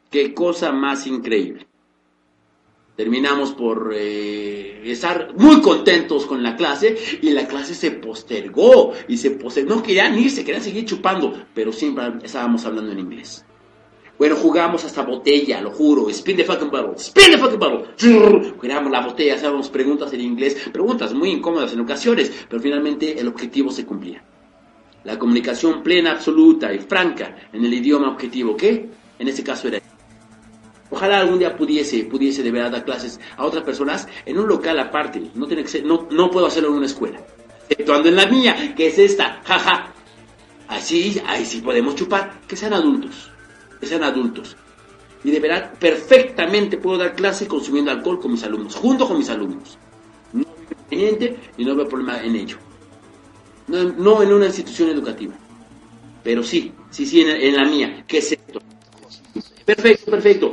¡Qué 0.09 0.33
cosa 0.33 0.71
más 0.71 1.05
increíble! 1.05 1.67
Terminamos 2.95 3.51
por 3.51 3.93
eh, 3.93 4.81
estar 4.89 5.33
muy 5.35 5.59
contentos 5.59 6.25
con 6.25 6.41
la 6.41 6.55
clase 6.55 6.95
y 7.21 7.31
la 7.31 7.45
clase 7.45 7.75
se 7.75 7.91
postergó 7.91 8.93
y 9.09 9.17
se 9.17 9.31
postergó. 9.31 9.75
No 9.75 9.83
querían 9.83 10.17
irse, 10.17 10.45
querían 10.45 10.63
seguir 10.63 10.85
chupando, 10.85 11.33
pero 11.53 11.73
siempre 11.73 12.05
estábamos 12.23 12.65
hablando 12.65 12.93
en 12.93 12.99
inglés. 12.99 13.45
Bueno, 14.17 14.37
jugamos 14.37 14.85
hasta 14.85 15.01
botella, 15.01 15.59
lo 15.59 15.71
juro. 15.71 16.09
Spin 16.09 16.37
the 16.37 16.45
fucking 16.45 16.69
bottle. 16.69 16.93
Spin 16.95 17.31
the 17.31 17.37
fucking 17.37 17.59
bottle. 17.59 17.85
Jugamos 18.57 18.89
la 18.89 19.05
botella, 19.05 19.35
hacíamos 19.35 19.69
preguntas 19.69 20.13
en 20.13 20.21
inglés. 20.21 20.69
Preguntas 20.71 21.13
muy 21.13 21.31
incómodas 21.31 21.73
en 21.73 21.81
ocasiones, 21.81 22.31
pero 22.47 22.61
finalmente 22.61 23.19
el 23.19 23.27
objetivo 23.27 23.71
se 23.71 23.85
cumplía. 23.85 24.23
La 25.03 25.19
comunicación 25.19 25.83
plena, 25.83 26.13
absoluta 26.13 26.73
y 26.73 26.79
franca 26.79 27.35
en 27.51 27.65
el 27.65 27.73
idioma 27.73 28.09
objetivo, 28.09 28.55
que 28.55 28.89
en 29.19 29.27
este 29.27 29.43
caso 29.43 29.67
era. 29.67 29.81
Ojalá 30.95 31.19
algún 31.19 31.39
día 31.39 31.55
pudiese, 31.55 32.05
pudiese 32.05 32.41
de 32.41 32.51
verdad 32.51 32.71
dar 32.71 32.85
clases 32.85 33.19
a 33.37 33.45
otras 33.45 33.63
personas 33.63 34.07
en 34.25 34.39
un 34.39 34.47
local 34.47 34.79
aparte. 34.79 35.21
No 35.35 35.45
tiene 35.45 35.63
que 35.63 35.69
ser, 35.69 35.85
no, 35.85 36.07
no 36.09 36.31
puedo 36.31 36.47
hacerlo 36.47 36.69
en 36.69 36.75
una 36.75 36.85
escuela. 36.85 37.19
Exceptuando 37.69 38.09
en 38.09 38.15
la 38.15 38.25
mía, 38.27 38.73
que 38.75 38.87
es 38.87 38.97
esta, 38.97 39.41
jaja. 39.43 39.93
Así, 40.67 41.21
ahí 41.27 41.45
sí 41.45 41.61
podemos 41.61 41.95
chupar, 41.95 42.41
que 42.47 42.55
sean 42.55 42.73
adultos 42.73 43.29
que 43.79 43.85
sean 43.85 44.03
adultos. 44.03 44.55
Y 45.23 45.31
de 45.31 45.39
verdad, 45.39 45.73
perfectamente 45.79 46.77
puedo 46.77 46.97
dar 46.97 47.15
clase 47.15 47.47
consumiendo 47.47 47.91
alcohol 47.91 48.19
con 48.19 48.31
mis 48.31 48.43
alumnos, 48.43 48.75
junto 48.75 49.07
con 49.07 49.17
mis 49.17 49.29
alumnos. 49.29 49.77
No 50.33 50.41
inconveniente 50.41 51.37
y 51.57 51.65
no 51.65 51.75
veo 51.75 51.87
problema 51.87 52.21
en 52.21 52.35
ello. 52.35 52.57
No, 53.67 54.21
en 54.21 54.31
una 54.31 54.45
institución 54.45 54.89
educativa. 54.89 55.33
Pero 56.23 56.43
sí, 56.43 56.71
sí, 56.91 57.05
sí, 57.05 57.21
en, 57.21 57.55
la 57.55 57.65
mía. 57.65 58.03
¿Qué 58.07 58.19
es 58.19 58.31
esto? 58.31 58.61
Perfecto, 59.65 60.11
perfecto. 60.11 60.51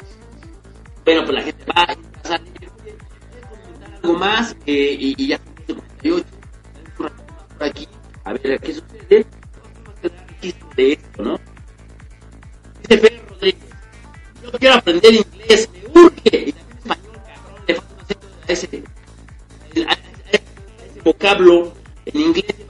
Bueno, 1.05 1.25
pues 1.25 1.35
la 1.35 1.43
gente 1.43 1.65
va 1.65 1.83
a 1.83 1.97
pasar 2.23 2.41
algo 4.03 4.19
más 4.19 4.57
eh, 4.67 4.97
y, 4.99 5.15
y, 5.23 5.29
ya 5.29 5.41
por 6.97 7.13
aquí. 7.61 7.89
A 8.25 8.33
ver, 8.33 8.61
¿qué 8.61 8.75
sucede? 8.75 9.27
De 10.77 10.93
esto, 10.93 11.23
¿no? 11.23 11.39
yo 14.43 14.59
quiero 14.59 14.75
aprender 14.75 15.15
inglés, 15.15 15.69
me 15.73 16.01
urge, 16.01 16.47
y 16.47 16.49
español, 16.49 17.21
cabrón, 17.27 17.65
le 17.69 17.75
falta 17.75 18.17
ese, 18.49 18.83
ese 19.75 20.43
vocablo 21.05 21.73
en 22.07 22.21
inglés 22.21 22.63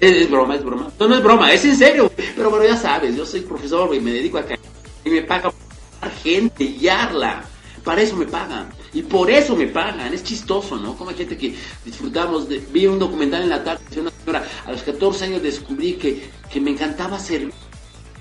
es, 0.00 0.30
broma, 0.30 0.54
es 0.54 0.64
broma. 0.64 0.90
No, 0.98 1.08
no 1.08 1.14
es 1.14 1.22
broma, 1.22 1.52
es 1.52 1.64
en 1.64 1.76
serio. 1.76 2.10
Pero 2.16 2.50
bueno, 2.50 2.64
ya 2.64 2.76
sabes, 2.76 3.14
yo 3.16 3.26
soy 3.26 3.42
profesor 3.42 3.94
y 3.94 4.00
me 4.00 4.12
dedico 4.12 4.38
a 4.38 4.44
y 5.04 5.10
me 5.10 5.22
pagan 5.22 5.52
por 5.52 5.69
gente, 6.08 6.64
guiarla. 6.64 7.44
Para 7.84 8.02
eso 8.02 8.16
me 8.16 8.26
pagan. 8.26 8.68
Y 8.92 9.02
por 9.02 9.30
eso 9.30 9.56
me 9.56 9.66
pagan. 9.66 10.14
Es 10.14 10.24
chistoso, 10.24 10.76
¿no? 10.76 10.96
Como 10.96 11.10
hay 11.10 11.16
gente 11.16 11.36
que 11.36 11.54
disfrutamos 11.84 12.48
de... 12.48 12.58
Vi 12.58 12.86
un 12.86 12.98
documental 12.98 13.42
en 13.42 13.48
la 13.48 13.64
tarde 13.64 13.82
de 13.90 14.00
una 14.00 14.10
señora. 14.10 14.46
A 14.64 14.72
los 14.72 14.82
14 14.82 15.24
años 15.24 15.42
descubrí 15.42 15.94
que, 15.94 16.30
que 16.50 16.60
me 16.60 16.70
encantaba 16.70 17.18
ser 17.18 17.50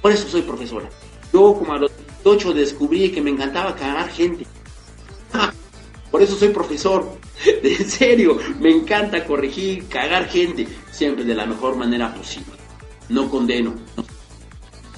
por 0.01 0.11
eso 0.11 0.27
soy 0.27 0.41
profesora. 0.41 0.89
Yo 1.33 1.55
como 1.57 1.73
a 1.73 1.77
los 1.77 1.91
8 2.23 2.53
descubrí 2.53 3.11
que 3.11 3.21
me 3.21 3.31
encantaba 3.31 3.75
cagar 3.75 4.09
gente. 4.09 4.45
Por 6.09 6.21
eso 6.21 6.35
soy 6.35 6.49
profesor. 6.49 7.05
En 7.63 7.89
serio, 7.89 8.37
me 8.59 8.69
encanta 8.69 9.23
corregir, 9.25 9.87
cagar 9.87 10.27
gente, 10.27 10.67
siempre 10.91 11.23
de 11.23 11.33
la 11.33 11.45
mejor 11.45 11.77
manera 11.77 12.13
posible. 12.13 12.51
No 13.07 13.29
condeno. 13.29 13.75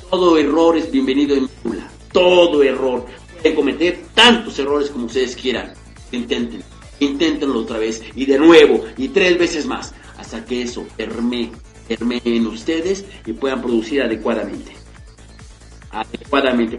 Todo 0.10 0.38
error 0.38 0.76
es 0.76 0.91
bienvenido 0.91 1.36
en 1.36 1.44
mi 1.44 1.50
Todo 2.12 2.63
error. 2.63 3.06
Pueden 3.34 3.56
cometer 3.56 4.02
tantos 4.13 4.58
errores 4.60 4.89
como 4.89 5.06
ustedes 5.06 5.36
quieran. 5.36 5.74
Intenten. 6.12 6.63
Inténtenlo 7.00 7.60
otra 7.60 7.78
vez. 7.80 8.02
Y 8.15 8.26
de 8.26 8.38
nuevo. 8.38 8.84
Y 8.97 9.10
tres 9.10 9.38
veces 9.38 9.65
más. 9.65 9.93
Hasta 10.17 10.45
que 10.45 10.62
eso 10.62 10.86
permee, 10.95 11.52
en 11.89 12.47
ustedes 12.47 13.06
y 13.26 13.34
puedan 13.34 13.62
producir 13.62 14.02
adecuadamente 14.02 14.82
adecuadamente. 15.91 16.78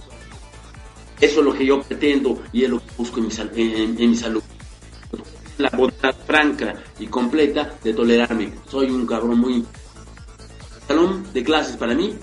Eso 1.21 1.41
es 1.41 1.45
lo 1.45 1.55
que 1.55 1.67
yo 1.67 1.83
pretendo 1.83 2.43
y 2.53 2.65
es 2.65 2.71
lo 2.71 2.81
que 2.81 2.93
busco 2.97 3.21
en 3.21 3.27
mi, 3.27 4.05
en, 4.05 4.17
salud. 4.17 4.43
La 5.59 5.71
bondad 5.71 6.15
franca 6.27 6.75
y 6.99 7.07
completa 7.07 7.79
de 7.85 7.95
tolerarme. 7.95 8.53
Soy 8.69 8.91
un 8.91 9.07
cabrón 9.07 9.39
muy... 9.39 9.65
Salón 10.89 11.25
de 11.33 11.45
clases 11.45 11.77
para 11.77 11.95
mí, 11.95 12.15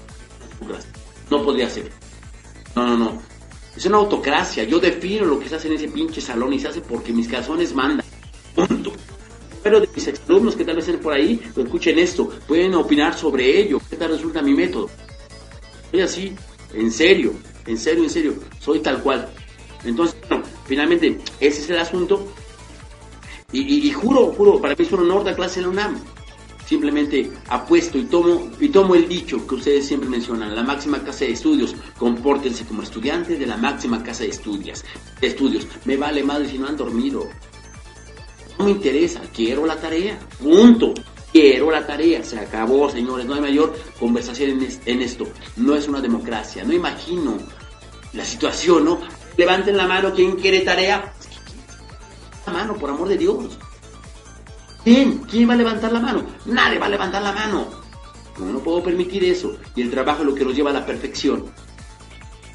no 1.29 1.43
podría 1.43 1.69
ser. 1.69 1.89
No, 2.79 2.87
no, 2.87 2.97
no. 2.97 3.21
Es 3.75 3.85
una 3.85 3.97
autocracia. 3.97 4.63
Yo 4.63 4.79
defino 4.79 5.25
lo 5.25 5.37
que 5.37 5.49
se 5.49 5.55
hace 5.55 5.67
en 5.67 5.73
ese 5.73 5.89
pinche 5.89 6.21
salón 6.21 6.53
y 6.53 6.59
se 6.59 6.69
hace 6.69 6.79
porque 6.79 7.11
mis 7.11 7.27
calzones 7.27 7.73
mandan. 7.73 8.05
Punto. 8.55 8.93
Pero 9.61 9.81
de 9.81 9.89
mis 9.93 10.07
exalumnos 10.07 10.55
que 10.55 10.63
tal 10.63 10.77
vez 10.77 10.87
estén 10.87 11.01
por 11.01 11.13
ahí, 11.13 11.41
lo 11.55 11.63
escuchen 11.63 11.99
esto, 11.99 12.29
pueden 12.47 12.73
opinar 12.75 13.17
sobre 13.17 13.59
ello. 13.59 13.81
¿Qué 13.89 13.97
tal 13.97 14.11
resulta 14.11 14.41
mi 14.41 14.53
método? 14.53 14.89
Soy 15.91 16.01
así, 16.01 16.35
en 16.73 16.89
serio, 16.89 17.33
en 17.65 17.77
serio, 17.77 18.03
en 18.05 18.09
serio, 18.09 18.35
soy 18.59 18.79
tal 18.79 19.01
cual. 19.03 19.27
Entonces, 19.83 20.15
bueno, 20.29 20.45
finalmente, 20.65 21.19
ese 21.41 21.61
es 21.61 21.69
el 21.69 21.79
asunto. 21.79 22.31
Y, 23.51 23.91
juro, 23.91 24.27
juro, 24.27 24.61
para 24.61 24.75
mí 24.75 24.85
es 24.85 24.91
un 24.93 25.01
honor 25.01 25.25
dar 25.25 25.35
clase 25.35 25.59
en 25.59 25.65
la 25.65 25.71
UNAM. 25.71 25.99
Simplemente 26.69 27.32
apuesto 27.47 27.97
y 27.97 28.03
tomo, 28.03 28.51
y 28.60 28.69
tomo 28.69 28.93
el 28.93 29.10
dicho 29.10 29.47
que 29.47 29.55
ustedes 29.55 29.88
siempre 29.88 30.08
mencionan, 30.08 30.53
la 30.53 30.62
máxima 30.62 31.03
casa 31.03 31.25
de 31.25 31.32
estudios, 31.32 31.75
compórtense 31.97 32.63
como 32.63 32.84
estudiantes 32.84 33.39
de 33.39 33.47
la 33.47 33.58
máxima 33.58 34.03
casa 34.03 34.21
de 34.21 34.29
estudios. 34.29 34.86
estudios. 35.19 35.65
Me 35.86 35.97
vale 35.97 36.21
madre 36.21 36.47
si 36.47 36.60
no 36.60 36.67
han 36.67 36.77
dormido. 36.77 37.27
No 38.60 38.65
me 38.65 38.69
interesa, 38.69 39.19
quiero 39.34 39.65
la 39.65 39.77
tarea. 39.77 40.19
Punto. 40.38 40.93
Quiero 41.32 41.71
la 41.71 41.88
tarea, 41.88 42.23
se 42.23 42.38
acabó, 42.38 42.88
señores, 42.88 43.25
no 43.25 43.34
hay 43.34 43.41
mayor 43.41 43.75
conversación 43.99 44.63
en, 44.86 45.01
esto. 45.01 45.27
No 45.58 45.73
es 45.73 45.88
una 45.88 46.01
democracia, 46.01 46.63
no 46.63 46.71
imagino 46.71 47.36
la 48.13 48.23
situación, 48.23 48.86
¿no? 48.86 48.99
Levanten 49.38 49.75
la 49.75 49.88
mano, 49.88 50.13
¿quién 50.13 50.36
quiere 50.36 50.60
tarea? 50.60 51.13
La 52.45 52.53
mano, 52.53 52.75
por 52.75 52.91
amor 52.91 53.08
de 53.08 53.17
Dios. 53.17 53.58
¿Quién? 54.83 55.19
¿Quién 55.19 55.49
va 55.49 55.53
a 55.53 55.57
levantar 55.57 55.91
la 55.91 55.99
mano? 55.99 56.23
Nadie 56.45 56.79
va 56.79 56.85
a 56.85 56.89
levantar 56.89 57.21
la 57.21 57.31
mano. 57.31 57.67
No, 58.39 58.59
puedo 58.59 58.81
permitir 58.81 59.23
eso. 59.25 59.57
Y 59.75 59.81
el 59.81 59.91
trabajo 59.91 60.21
es 60.21 60.27
lo 60.27 60.35
que 60.35 60.45
nos 60.45 60.55
lleva 60.55 60.69
a 60.69 60.73
la 60.73 60.85
perfección. 60.85 61.45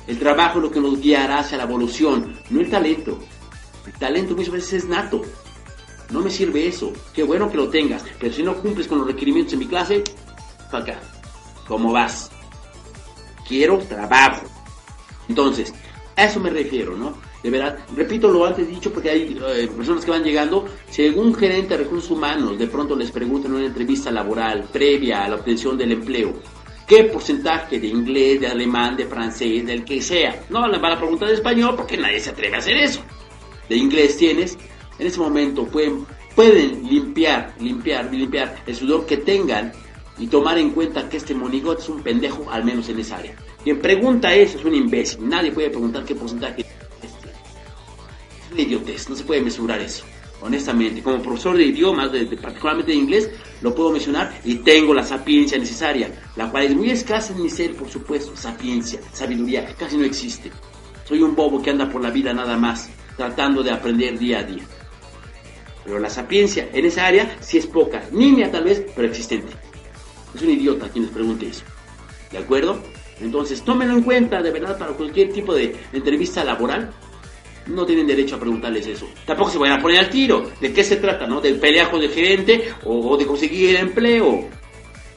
El 0.06 0.18
trabajo 0.18 0.58
es 0.58 0.64
lo 0.64 0.70
que 0.70 0.80
nos 0.80 1.00
guiará 1.00 1.40
hacia 1.40 1.58
la 1.58 1.64
evolución, 1.64 2.38
no 2.50 2.60
el 2.60 2.70
talento. 2.70 3.18
El 3.86 3.92
talento 3.94 4.34
muchas 4.34 4.52
veces 4.52 4.84
es 4.84 4.88
nato. 4.88 5.22
No 6.10 6.20
me 6.20 6.30
sirve 6.30 6.66
eso. 6.66 6.92
Qué 7.14 7.22
bueno 7.22 7.50
que 7.50 7.56
lo 7.56 7.68
tengas. 7.68 8.04
Pero 8.18 8.32
si 8.34 8.42
no 8.42 8.54
cumples 8.56 8.86
con 8.86 8.98
los 8.98 9.06
requerimientos 9.06 9.54
en 9.54 9.58
mi 9.60 9.66
clase, 9.66 10.04
acá. 10.70 11.00
¿Cómo 11.66 11.92
vas? 11.92 12.30
Quiero 13.46 13.78
trabajo. 13.78 14.46
Entonces, 15.28 15.72
a 16.16 16.24
eso 16.24 16.40
me 16.40 16.50
refiero, 16.50 16.96
¿no? 16.96 17.14
De 17.44 17.50
verdad, 17.50 17.76
repito 17.94 18.30
lo 18.30 18.46
antes 18.46 18.66
dicho 18.66 18.90
porque 18.90 19.10
hay 19.10 19.38
eh, 19.48 19.68
personas 19.76 20.02
que 20.02 20.10
van 20.10 20.24
llegando, 20.24 20.64
si 20.88 21.06
algún 21.06 21.34
gerente 21.34 21.76
de 21.76 21.84
recursos 21.84 22.10
humanos 22.10 22.58
de 22.58 22.66
pronto 22.68 22.96
les 22.96 23.10
pregunta 23.10 23.48
en 23.48 23.54
una 23.56 23.66
entrevista 23.66 24.10
laboral 24.10 24.64
previa 24.72 25.24
a 25.24 25.28
la 25.28 25.34
obtención 25.34 25.76
del 25.76 25.92
empleo, 25.92 26.32
¿qué 26.88 27.04
porcentaje 27.04 27.78
de 27.78 27.86
inglés, 27.86 28.40
de 28.40 28.46
alemán, 28.46 28.96
de 28.96 29.04
francés, 29.04 29.66
del 29.66 29.84
que 29.84 30.00
sea? 30.00 30.42
No 30.48 30.66
le 30.66 30.78
van 30.78 30.92
a 30.92 30.98
preguntar 30.98 31.28
de 31.28 31.34
español 31.34 31.74
porque 31.76 31.98
nadie 31.98 32.18
se 32.18 32.30
atreve 32.30 32.56
a 32.56 32.60
hacer 32.60 32.78
eso. 32.78 33.02
De 33.68 33.76
inglés 33.76 34.16
tienes, 34.16 34.56
en 34.98 35.06
ese 35.06 35.20
momento 35.20 35.66
pueden, 35.66 36.06
pueden 36.34 36.82
limpiar, 36.88 37.52
limpiar, 37.60 38.10
limpiar 38.10 38.56
el 38.66 38.74
sudor 38.74 39.04
que 39.04 39.18
tengan 39.18 39.70
y 40.16 40.28
tomar 40.28 40.56
en 40.56 40.70
cuenta 40.70 41.10
que 41.10 41.18
este 41.18 41.34
monigote 41.34 41.82
es 41.82 41.90
un 41.90 42.02
pendejo, 42.02 42.46
al 42.50 42.64
menos 42.64 42.88
en 42.88 43.00
esa 43.00 43.18
área. 43.18 43.36
Quien 43.62 43.80
pregunta 43.80 44.34
eso 44.34 44.56
es 44.56 44.64
un 44.64 44.74
imbécil. 44.74 45.28
Nadie 45.28 45.52
puede 45.52 45.68
preguntar 45.68 46.06
qué 46.06 46.14
porcentaje 46.14 46.64
una 48.54 48.62
idiotez, 48.62 49.08
no 49.10 49.16
se 49.16 49.24
puede 49.24 49.42
mesurar 49.42 49.80
eso. 49.80 50.04
Honestamente, 50.40 51.02
como 51.02 51.22
profesor 51.22 51.56
de 51.56 51.64
idiomas, 51.64 52.12
de, 52.12 52.24
de- 52.26 52.36
particularmente 52.36 52.92
de 52.92 52.98
inglés, 52.98 53.30
lo 53.62 53.74
puedo 53.74 53.90
mencionar 53.90 54.40
y 54.44 54.56
tengo 54.56 54.92
la 54.94 55.02
sapiencia 55.04 55.58
necesaria, 55.58 56.10
la 56.36 56.50
cual 56.50 56.64
es 56.64 56.74
muy 56.74 56.90
escasa 56.90 57.32
en 57.32 57.42
mi 57.42 57.48
ser, 57.50 57.74
por 57.74 57.88
supuesto. 57.88 58.36
Sapiencia, 58.36 59.00
sabiduría, 59.12 59.74
casi 59.78 59.96
no 59.96 60.04
existe. 60.04 60.50
Soy 61.04 61.22
un 61.22 61.34
bobo 61.34 61.62
que 61.62 61.70
anda 61.70 61.88
por 61.88 62.02
la 62.02 62.10
vida 62.10 62.32
nada 62.34 62.56
más, 62.58 62.90
tratando 63.16 63.62
de 63.62 63.70
aprender 63.70 64.18
día 64.18 64.40
a 64.40 64.42
día. 64.42 64.64
Pero 65.84 65.98
la 65.98 66.10
sapiencia 66.10 66.68
en 66.72 66.86
esa 66.86 67.06
área 67.06 67.36
sí 67.40 67.58
es 67.58 67.66
poca, 67.66 68.02
nimia 68.10 68.50
tal 68.50 68.64
vez, 68.64 68.84
pero 68.94 69.08
existente. 69.08 69.52
Es 70.34 70.42
un 70.42 70.50
idiota 70.50 70.88
quien 70.88 71.04
les 71.04 71.12
pregunte 71.14 71.46
eso. 71.46 71.62
¿De 72.32 72.38
acuerdo? 72.38 72.82
Entonces, 73.20 73.62
tómenlo 73.62 73.94
en 73.94 74.02
cuenta, 74.02 74.42
de 74.42 74.50
verdad, 74.50 74.76
para 74.76 74.92
cualquier 74.92 75.32
tipo 75.32 75.54
de 75.54 75.76
entrevista 75.92 76.42
laboral. 76.42 76.92
No 77.66 77.86
tienen 77.86 78.06
derecho 78.06 78.36
a 78.36 78.40
preguntarles 78.40 78.86
eso. 78.86 79.08
Tampoco 79.24 79.50
se 79.50 79.58
vayan 79.58 79.78
a 79.78 79.82
poner 79.82 79.98
al 79.98 80.10
tiro. 80.10 80.50
¿De 80.60 80.72
qué 80.72 80.84
se 80.84 80.96
trata, 80.96 81.26
no? 81.26 81.40
¿Del 81.40 81.58
peleajo 81.58 81.98
del 81.98 82.10
gerente 82.10 82.72
o, 82.84 83.10
o 83.10 83.16
de 83.16 83.26
conseguir 83.26 83.70
el 83.70 83.76
empleo? 83.76 84.48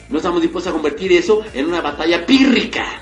No 0.10 0.18
estamos 0.18 0.42
dispuestos 0.42 0.72
a 0.72 0.74
convertir 0.74 1.12
eso 1.12 1.42
en 1.54 1.66
una 1.66 1.82
batalla 1.82 2.26
pírrica. 2.26 3.02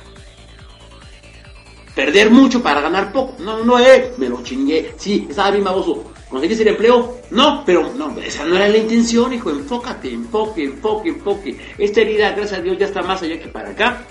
Perder 1.93 2.29
mucho 2.29 2.61
para 2.61 2.81
ganar 2.81 3.11
poco. 3.13 3.35
No, 3.39 3.63
no, 3.63 3.79
eh, 3.79 4.13
me 4.17 4.27
lo 4.27 4.43
chingué. 4.43 4.93
Sí, 4.97 5.27
estaba 5.29 5.51
bien 5.51 5.63
baboso. 5.63 6.11
¿Conseguiste 6.27 6.63
el 6.63 6.69
empleo? 6.69 7.19
No, 7.31 7.63
pero 7.65 7.93
no, 7.93 8.17
esa 8.19 8.43
no 8.45 8.55
era 8.55 8.67
la 8.67 8.77
intención, 8.77 9.31
hijo. 9.31 9.51
Enfócate, 9.51 10.11
enfoque, 10.11 10.63
enfoque, 10.63 11.09
enfoque. 11.09 11.55
Esta 11.77 12.01
herida, 12.01 12.31
gracias 12.31 12.59
a 12.59 12.63
Dios, 12.63 12.77
ya 12.77 12.87
está 12.87 13.01
más 13.03 13.21
allá 13.21 13.39
que 13.39 13.47
para 13.47 13.69
acá. 13.69 14.05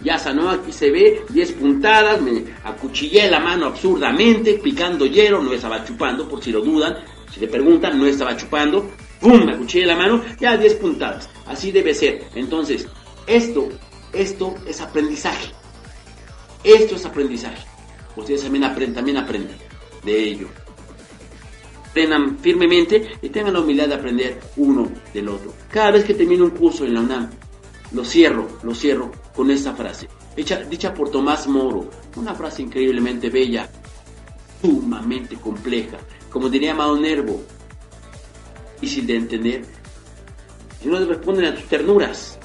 Ya 0.00 0.16
sanó, 0.16 0.50
aquí 0.50 0.72
se 0.72 0.90
ve 0.90 1.22
10 1.28 1.52
puntadas, 1.52 2.20
me 2.20 2.44
acuchillé 2.62 3.28
la 3.28 3.40
mano 3.40 3.66
absurdamente, 3.66 4.54
picando 4.54 5.06
hielo, 5.06 5.42
no 5.42 5.52
estaba 5.52 5.84
chupando, 5.84 6.28
por 6.28 6.42
si 6.42 6.52
lo 6.52 6.60
dudan, 6.60 6.98
si 7.32 7.40
le 7.40 7.48
preguntan, 7.48 7.98
no 7.98 8.06
estaba 8.06 8.36
chupando, 8.36 8.88
¡pum! 9.20 9.44
Me 9.44 9.54
acuchillé 9.54 9.86
la 9.86 9.96
mano, 9.96 10.22
ya 10.38 10.56
10 10.56 10.74
puntadas, 10.74 11.28
así 11.46 11.72
debe 11.72 11.94
ser. 11.94 12.28
Entonces, 12.36 12.86
esto, 13.26 13.68
esto 14.12 14.54
es 14.66 14.80
aprendizaje, 14.80 15.50
esto 16.62 16.94
es 16.94 17.04
aprendizaje. 17.04 17.66
Ustedes 18.14 18.42
también 18.42 18.64
aprenden, 18.64 18.94
también 18.94 19.16
aprenden 19.16 19.56
de 20.04 20.28
ello. 20.28 20.48
Aprendan 21.90 22.38
firmemente 22.38 23.18
y 23.20 23.28
tengan 23.30 23.54
la 23.54 23.60
humildad 23.60 23.88
de 23.88 23.94
aprender 23.94 24.40
uno 24.56 24.88
del 25.12 25.28
otro. 25.28 25.52
Cada 25.70 25.92
vez 25.92 26.04
que 26.04 26.14
termino 26.14 26.44
un 26.44 26.50
curso 26.50 26.84
en 26.84 26.94
la 26.94 27.00
UNAM, 27.00 27.30
lo 27.92 28.04
cierro, 28.04 28.48
lo 28.62 28.74
cierro 28.74 29.10
con 29.38 29.52
esta 29.52 29.72
frase, 29.72 30.08
dicha 30.34 30.92
por 30.92 31.12
Tomás 31.12 31.46
Moro, 31.46 31.88
una 32.16 32.34
frase 32.34 32.60
increíblemente 32.60 33.30
bella, 33.30 33.70
sumamente 34.60 35.36
compleja, 35.36 35.96
como 36.28 36.48
diría 36.48 36.74
Mao 36.74 36.96
Nervo, 36.98 37.40
difícil 38.80 39.06
de 39.06 39.14
entender, 39.14 39.64
y 40.84 40.88
no 40.88 40.98
responden 41.04 41.44
a 41.44 41.54
tus 41.54 41.66
ternuras. 41.66 42.36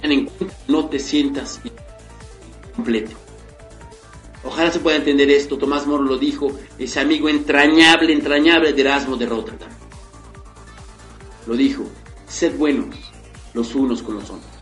En 0.00 0.24
cuenta, 0.24 0.56
no 0.68 0.88
te 0.88 0.98
sientas 0.98 1.60
completo. 2.74 3.14
Ojalá 4.42 4.70
se 4.72 4.80
pueda 4.80 4.96
entender 4.96 5.28
esto, 5.28 5.58
Tomás 5.58 5.86
Moro 5.86 6.04
lo 6.04 6.16
dijo, 6.16 6.50
ese 6.78 6.98
amigo 6.98 7.28
entrañable, 7.28 8.14
entrañable 8.14 8.72
de 8.72 8.80
Erasmo 8.80 9.18
de 9.18 9.26
Rotterdam. 9.26 9.68
Lo 11.46 11.54
dijo, 11.54 11.84
sed 12.26 12.56
buenos 12.56 12.96
los 13.52 13.74
unos 13.74 14.02
con 14.02 14.14
los 14.14 14.30
otros. 14.30 14.57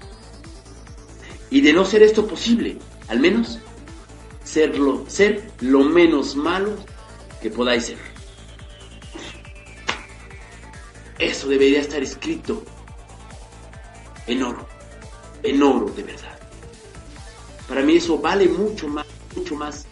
Y 1.50 1.61
de 1.61 1.72
no 1.72 1.85
ser 1.85 2.02
esto 2.02 2.26
posible, 2.26 2.78
al 3.09 3.20
menos 3.20 3.59
serlo, 4.44 5.04
ser 5.09 5.50
lo 5.61 5.80
menos 5.80 6.37
malo 6.37 6.76
que 7.40 7.50
podáis 7.50 7.87
ser. 7.87 7.98
Eso 11.18 11.48
debería 11.48 11.80
estar 11.80 12.02
escrito 12.02 12.62
en 14.26 14.42
oro, 14.42 14.66
en 15.42 15.62
oro 15.62 15.87
de 15.90 16.02
verdad. 16.02 16.38
Para 17.68 17.82
mí 17.82 17.96
eso 17.96 18.18
vale 18.18 18.48
mucho 18.48 18.88
más, 18.88 19.06
mucho 19.35 19.54
más. 19.56 19.87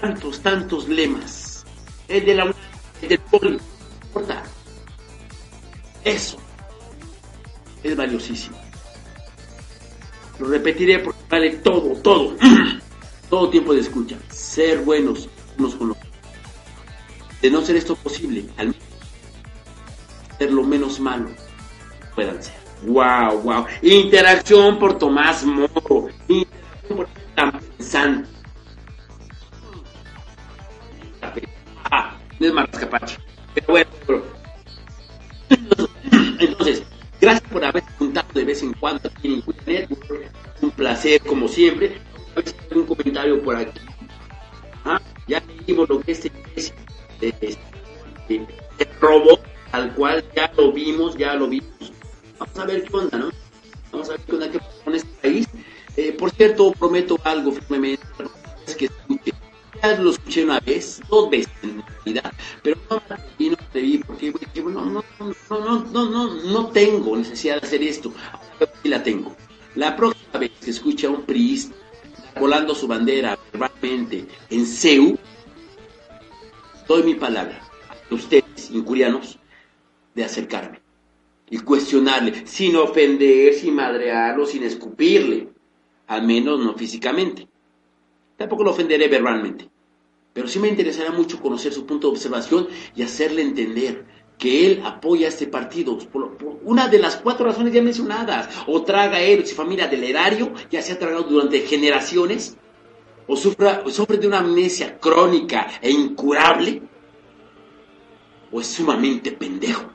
Tantos, 0.00 0.40
tantos 0.40 0.88
lemas. 0.88 1.64
El 2.08 2.24
de 2.24 2.34
la 2.34 2.54
el 3.02 3.08
del 3.08 3.18
poli, 3.18 3.60
importa. 4.02 4.42
Eso 6.04 6.38
es 7.82 7.96
valiosísimo. 7.96 8.69
Lo 10.40 10.48
repetiré 10.48 11.00
porque 11.00 11.20
vale 11.28 11.50
todo, 11.56 11.92
todo, 12.00 12.34
todo 13.30 13.50
tiempo 13.50 13.74
de 13.74 13.80
escucha. 13.80 14.16
Ser 14.30 14.78
buenos 14.78 15.28
unos 15.58 15.74
con 15.74 15.88
los 15.88 15.96
otros. 15.98 16.10
De 17.42 17.50
no 17.50 17.60
ser 17.60 17.76
esto 17.76 17.94
posible, 17.94 18.46
al 18.56 18.68
menos 18.68 18.82
ser 20.38 20.52
lo 20.52 20.62
menos 20.62 20.98
malo 20.98 21.28
que 21.28 22.06
puedan 22.14 22.42
ser. 22.42 22.54
Wow, 22.86 23.42
wow. 23.42 23.66
Interacción 23.82 24.78
por 24.78 24.96
Tomás 24.96 25.44
Moro. 25.44 26.08
Interacción 26.26 26.96
por 26.96 27.08
tan 27.34 27.52
pensante. 27.52 28.28
Ah, 31.90 32.16
no 32.38 32.46
es 32.46 32.52
Marrascapache. 32.54 33.18
Pero 33.54 33.66
bueno. 33.68 33.90
Entonces, 36.40 36.82
gracias 37.20 37.50
por 37.50 37.64
haber 37.64 37.82
juntado 37.98 38.28
de 38.34 38.44
vez 38.44 38.62
en 38.62 38.72
cuando 38.74 39.08
aquí 39.08 39.28
en 39.28 39.34
Incuya 39.34 39.60
Network. 39.66 40.30
Un 40.62 40.70
placer, 40.70 41.20
como 41.22 41.48
siempre. 41.48 42.00
A 42.32 42.34
ver 42.36 42.48
si 42.48 42.54
hay 42.54 42.66
algún 42.70 42.86
comentario 42.86 43.42
por 43.42 43.56
aquí. 43.56 43.80
Ah, 44.84 45.00
Ya 45.26 45.42
leímos 45.66 45.88
lo 45.88 46.00
que 46.00 46.12
este 46.12 46.32
es 46.56 46.72
este, 47.20 47.58
robot, 49.00 49.42
al 49.72 49.94
cual 49.94 50.24
ya 50.34 50.50
lo 50.56 50.72
vimos, 50.72 51.16
ya 51.16 51.34
lo 51.34 51.48
vimos. 51.48 51.92
Vamos 52.38 52.58
a 52.58 52.64
ver 52.64 52.84
qué 52.84 52.96
onda, 52.96 53.18
¿no? 53.18 53.30
Vamos 53.92 54.08
a 54.08 54.12
ver 54.12 54.20
qué 54.20 54.32
onda 54.32 54.50
qué 54.50 54.58
pasa 54.58 54.84
con 54.84 54.94
este 54.94 55.08
país. 55.20 55.48
Eh, 55.96 56.12
por 56.12 56.30
cierto, 56.30 56.72
prometo 56.72 57.18
algo 57.24 57.52
firmemente. 57.52 58.02
Es 58.66 58.76
que 58.76 58.86
escuche. 58.86 59.32
Ya 59.82 59.96
lo 59.98 60.10
escuché 60.10 60.44
una 60.44 60.60
vez, 60.60 61.00
dos 61.08 61.30
veces 61.30 61.52
en 61.62 61.82
realidad, 62.04 62.32
pero 62.62 62.76
no 62.90 63.02
porque 64.06 64.32
no, 64.64 64.84
no, 64.84 65.04
no, 65.48 65.84
no, 65.84 66.10
no, 66.10 66.34
no, 66.34 66.66
tengo 66.68 67.16
necesidad 67.16 67.60
de 67.60 67.66
hacer 67.66 67.82
esto. 67.82 68.12
Sí 68.82 68.88
la 68.88 69.02
tengo. 69.02 69.36
La 69.76 69.96
próxima 69.96 70.38
vez 70.40 70.50
que 70.62 70.70
escuche 70.70 71.06
a 71.06 71.10
un 71.10 71.22
priista 71.22 71.74
volando 72.38 72.74
su 72.74 72.88
bandera 72.88 73.38
verbalmente 73.52 74.26
en 74.50 74.66
CEU, 74.66 75.16
doy 76.88 77.02
mi 77.04 77.14
palabra 77.14 77.60
a 78.10 78.14
ustedes, 78.14 78.70
incurianos, 78.72 79.38
de 80.14 80.24
acercarme 80.24 80.80
y 81.48 81.58
cuestionarle, 81.58 82.46
sin 82.46 82.74
ofender, 82.76 83.54
sin 83.54 83.74
madrearlo, 83.74 84.46
sin 84.46 84.64
escupirle, 84.64 85.48
al 86.08 86.26
menos 86.26 86.58
no 86.58 86.74
físicamente. 86.74 87.46
Tampoco 88.36 88.64
lo 88.64 88.70
ofenderé 88.70 89.06
verbalmente, 89.06 89.69
pero 90.32 90.48
sí 90.48 90.58
me 90.58 90.68
interesará 90.68 91.10
mucho 91.10 91.40
conocer 91.40 91.72
su 91.72 91.86
punto 91.86 92.08
de 92.08 92.12
observación 92.12 92.68
y 92.94 93.02
hacerle 93.02 93.42
entender 93.42 94.04
que 94.38 94.66
él 94.66 94.82
apoya 94.84 95.26
a 95.26 95.28
este 95.28 95.46
partido 95.46 95.98
por, 95.98 96.38
una 96.64 96.88
de 96.88 96.98
las 96.98 97.16
cuatro 97.16 97.44
razones 97.44 97.74
ya 97.74 97.82
mencionadas, 97.82 98.48
o 98.66 98.82
traga 98.82 99.20
él 99.20 99.46
su 99.46 99.54
familia 99.54 99.86
del 99.86 100.02
erario, 100.02 100.52
ya 100.70 100.80
se 100.80 100.92
ha 100.92 100.98
tragado 100.98 101.24
durante 101.24 101.60
generaciones, 101.60 102.56
o 103.26 103.36
sufra, 103.36 103.84
sufre 103.90 104.16
de 104.16 104.26
una 104.26 104.38
amnesia 104.38 104.98
crónica 104.98 105.68
e 105.82 105.90
incurable, 105.90 106.82
o 108.50 108.60
es 108.60 108.66
sumamente 108.66 109.32
pendejo. 109.32 109.90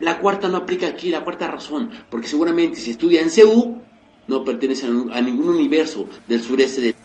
La 0.00 0.18
cuarta 0.18 0.48
no 0.48 0.56
aplica 0.56 0.88
aquí, 0.88 1.10
la 1.10 1.22
cuarta 1.22 1.46
razón, 1.46 1.90
porque 2.10 2.26
seguramente 2.26 2.80
si 2.80 2.92
estudia 2.92 3.20
en 3.20 3.30
CEU, 3.30 3.82
no 4.26 4.44
pertenece 4.44 4.86
a, 4.86 5.20
ningún 5.20 5.48
universo 5.48 6.08
del 6.26 6.42
sureste 6.42 6.94
país, 6.94 7.03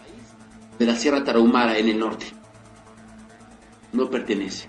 de 0.79 0.85
la 0.85 0.95
Sierra 0.95 1.23
Tarahumara 1.23 1.77
en 1.77 1.89
el 1.89 1.99
norte. 1.99 2.25
No 3.91 4.09
pertenece. 4.09 4.67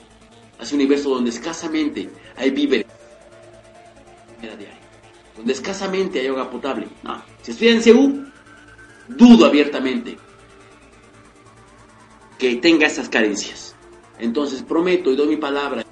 A 0.58 0.64
ese 0.64 0.74
universo 0.74 1.10
donde 1.10 1.30
escasamente 1.30 2.10
hay 2.36 2.50
víveres, 2.50 2.86
donde 5.36 5.52
escasamente 5.52 6.20
hay 6.20 6.26
agua 6.26 6.50
potable. 6.50 6.88
No, 7.02 7.22
si 7.40 7.52
estudia 7.52 7.72
en 7.72 7.82
CEU, 7.82 8.26
dudo 9.08 9.46
abiertamente 9.46 10.18
que 12.38 12.56
tenga 12.56 12.86
esas 12.86 13.08
carencias. 13.08 13.74
Entonces 14.18 14.62
prometo 14.62 15.10
y 15.10 15.16
doy 15.16 15.28
mi 15.28 15.36
palabra 15.36 15.84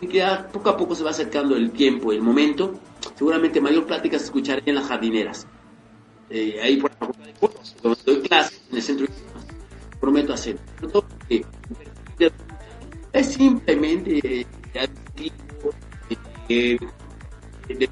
que 0.00 0.22
poco 0.52 0.68
a 0.68 0.76
poco 0.76 0.94
se 0.94 1.02
va 1.02 1.10
acercando 1.10 1.56
el 1.56 1.70
tiempo, 1.70 2.12
el 2.12 2.22
momento. 2.22 2.78
Seguramente 3.16 3.60
mayor 3.60 3.86
plática 3.86 4.18
se 4.18 4.26
escuchará 4.26 4.62
en 4.64 4.74
las 4.74 4.86
jardineras. 4.86 5.46
Eh, 6.30 6.58
ahí 6.62 6.76
por 6.76 6.90
donde 6.98 8.02
doy 8.04 8.20
clases 8.22 8.62
en 8.70 8.76
el 8.76 8.82
centro 8.82 9.06
prometo 10.04 10.34
hacer. 10.34 10.58
Es 13.12 13.32
simplemente 13.32 14.18
eh, 14.18 14.46
eh, 16.48 16.78
de 17.68 17.90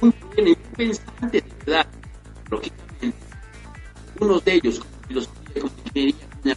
muy 0.00 0.14
muy 0.36 0.54
pensantes, 0.76 1.44
de 1.44 1.54
verdad. 1.64 1.86
Unos 4.18 4.44
de 4.44 4.54
ellos, 4.54 4.82
los 5.10 5.28
como 5.60 5.72
ingeniería, 5.84 6.56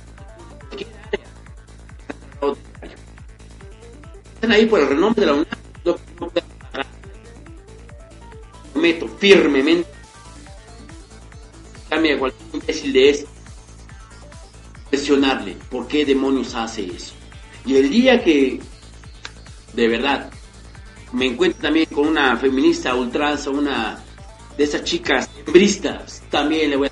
están 4.34 4.52
ahí 4.52 4.66
por 4.66 4.80
el 4.80 4.88
renombre 4.88 5.22
de 5.22 5.28
la 5.28 5.34
UNAM, 5.34 5.60
prometo 8.74 9.08
firmemente 9.20 9.88
cambia 11.88 12.18
cualquier 12.18 12.50
imbécil 12.56 12.94
de 12.94 13.10
eso 13.12 13.31
cuestionarle 14.92 15.56
por 15.70 15.88
qué 15.88 16.06
demonios 16.06 16.54
hace 16.54 16.86
eso. 16.86 17.14
Y 17.66 17.78
el 17.78 17.90
día 17.90 18.22
que 18.22 18.60
de 19.72 19.88
verdad 19.88 20.30
me 21.14 21.28
encuentro 21.28 21.62
también 21.62 21.86
con 21.86 22.10
una 22.10 22.36
feminista 22.36 22.94
ultranza, 22.94 23.50
una 23.52 24.04
de 24.58 24.64
esas 24.66 24.84
chicas 24.84 25.30
bristas, 25.48 26.22
también 26.30 26.70
le 26.70 26.76
voy 26.76 26.88
a... 26.90 26.92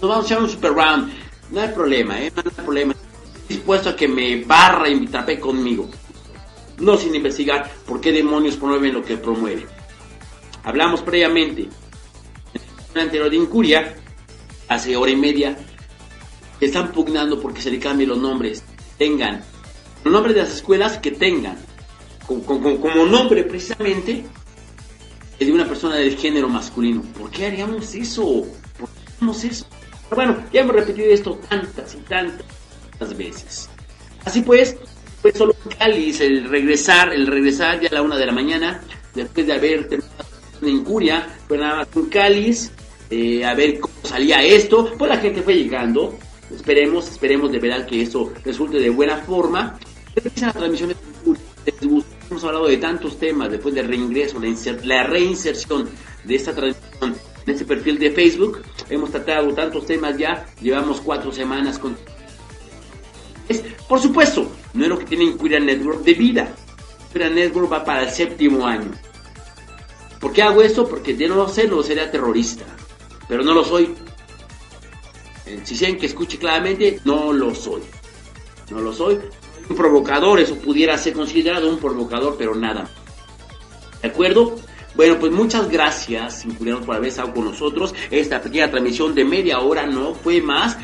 Nos 0.00 0.08
vamos 0.08 0.24
a 0.24 0.26
echar 0.28 0.42
un 0.42 0.48
super 0.48 0.72
round, 0.72 1.12
no 1.50 1.60
hay 1.60 1.68
problema, 1.68 2.18
¿eh? 2.18 2.32
no 2.34 2.42
hay 2.44 2.64
problema. 2.64 2.94
Estoy 2.94 3.56
dispuesto 3.56 3.90
a 3.90 3.96
que 3.96 4.08
me 4.08 4.42
barra 4.44 4.88
y 4.88 5.00
me 5.00 5.06
trape 5.06 5.38
conmigo. 5.38 5.90
No 6.78 6.96
sin 6.96 7.14
investigar 7.14 7.70
por 7.86 8.00
qué 8.00 8.10
demonios 8.10 8.56
promueven 8.56 8.94
lo 8.94 9.04
que 9.04 9.18
promueven. 9.18 9.66
Hablamos 10.64 11.02
previamente 11.02 11.62
en 12.54 12.60
el 12.94 13.00
anterior 13.02 13.28
de 13.28 13.36
Incuria, 13.36 13.96
hace 14.68 14.96
hora 14.96 15.10
y 15.10 15.16
media, 15.16 15.58
están 16.60 16.92
pugnando 16.92 17.40
porque 17.40 17.62
se 17.62 17.70
le 17.70 17.78
cambien 17.78 18.08
los 18.10 18.18
nombres. 18.18 18.62
Tengan 18.98 19.42
los 20.04 20.12
nombres 20.12 20.34
de 20.34 20.42
las 20.42 20.54
escuelas 20.54 20.98
que 20.98 21.12
tengan 21.12 21.56
como, 22.26 23.06
nombre 23.06 23.42
precisamente 23.44 24.24
de 25.38 25.52
una 25.52 25.66
persona 25.66 25.96
del 25.96 26.16
género 26.16 26.48
masculino. 26.48 27.02
¿Por 27.18 27.30
qué 27.30 27.46
haríamos 27.46 27.94
eso? 27.94 28.46
¿Por 28.78 28.88
qué 28.88 29.00
haríamos 29.16 29.44
eso? 29.44 29.66
bueno, 30.14 30.36
ya 30.52 30.62
hemos 30.62 30.74
repetido 30.74 31.08
esto 31.08 31.38
tantas 31.48 31.94
y 31.94 31.98
tantas 31.98 33.16
veces. 33.16 33.68
Así 34.24 34.42
pues, 34.42 34.76
fue 35.22 35.32
solo 35.32 35.54
un 35.64 35.72
cáliz 35.72 36.20
el 36.20 36.48
regresar, 36.48 37.12
el 37.12 37.26
regresar 37.26 37.80
ya 37.80 37.88
a 37.88 37.94
la 37.94 38.02
una 38.02 38.16
de 38.16 38.26
la 38.26 38.32
mañana, 38.32 38.82
después 39.14 39.46
de 39.46 39.52
haber 39.52 39.88
terminado 39.88 40.24
una 40.60 40.70
incuria, 40.70 41.26
fue 41.48 41.58
nada 41.58 41.76
más 41.76 41.88
un 41.94 42.08
cáliz, 42.08 42.72
eh, 43.08 43.44
a 43.44 43.54
ver 43.54 43.80
cómo 43.80 43.94
salía 44.02 44.42
esto, 44.42 44.92
pues 44.98 45.08
la 45.08 45.18
gente 45.18 45.42
fue 45.42 45.54
llegando, 45.54 46.18
Esperemos, 46.54 47.08
esperemos 47.08 47.52
de 47.52 47.58
verdad 47.58 47.86
que 47.86 48.02
eso 48.02 48.32
resulte 48.44 48.78
de 48.78 48.90
buena 48.90 49.18
forma. 49.18 49.78
La 50.40 50.52
transmisión 50.52 50.94
hemos 52.30 52.44
hablado 52.44 52.66
de 52.66 52.76
tantos 52.76 53.18
temas 53.18 53.50
después 53.50 53.74
del 53.74 53.88
reingreso, 53.88 54.40
la, 54.84 55.04
reinserción 55.04 55.88
de 56.24 56.34
esta 56.34 56.54
transmisión 56.54 57.16
en 57.46 57.52
este 57.52 57.64
perfil 57.64 57.98
de 57.98 58.10
Facebook. 58.10 58.62
Hemos 58.88 59.10
tratado 59.10 59.52
tantos 59.54 59.86
temas 59.86 60.16
ya, 60.16 60.46
llevamos 60.60 61.00
cuatro 61.00 61.32
semanas 61.32 61.78
con... 61.78 61.96
por 63.88 64.00
supuesto, 64.00 64.50
no 64.74 64.84
es 64.84 64.88
lo 64.88 64.98
que 64.98 65.06
tiene 65.06 65.24
Inquiria 65.24 65.60
Network 65.60 66.02
de 66.02 66.14
vida. 66.14 66.54
Inquiria 67.06 67.30
Network 67.30 67.72
va 67.72 67.84
para 67.84 68.04
el 68.04 68.10
séptimo 68.10 68.66
año. 68.66 68.90
¿Por 70.20 70.32
qué 70.32 70.42
hago 70.42 70.62
esto? 70.62 70.86
Porque 70.86 71.14
de 71.14 71.28
no 71.28 71.34
lo 71.34 71.48
sé, 71.48 71.66
no 71.66 71.82
sería 71.82 72.10
terrorista. 72.10 72.64
Pero 73.26 73.42
no 73.42 73.54
lo 73.54 73.64
soy. 73.64 73.94
Eh, 75.50 75.60
si 75.64 75.76
quieren 75.76 75.98
que 75.98 76.06
escuche 76.06 76.38
claramente, 76.38 77.00
no 77.04 77.32
lo 77.32 77.54
soy. 77.54 77.82
No 78.70 78.80
lo 78.80 78.92
soy. 78.92 79.18
Un 79.68 79.76
provocador, 79.76 80.38
eso 80.38 80.56
pudiera 80.56 80.96
ser 80.96 81.12
considerado 81.12 81.68
un 81.68 81.78
provocador, 81.78 82.36
pero 82.38 82.54
nada. 82.54 82.88
¿De 84.00 84.08
acuerdo? 84.08 84.56
Bueno, 84.94 85.18
pues 85.18 85.32
muchas 85.32 85.68
gracias, 85.68 86.44
incluyendo 86.44 86.84
por 86.84 86.96
haber 86.96 87.08
estado 87.08 87.32
con 87.32 87.44
nosotros. 87.46 87.94
Esta 88.10 88.40
pequeña 88.40 88.70
transmisión 88.70 89.14
de 89.14 89.24
media 89.24 89.58
hora 89.60 89.86
no 89.86 90.14
fue 90.14 90.40
más. 90.40 90.76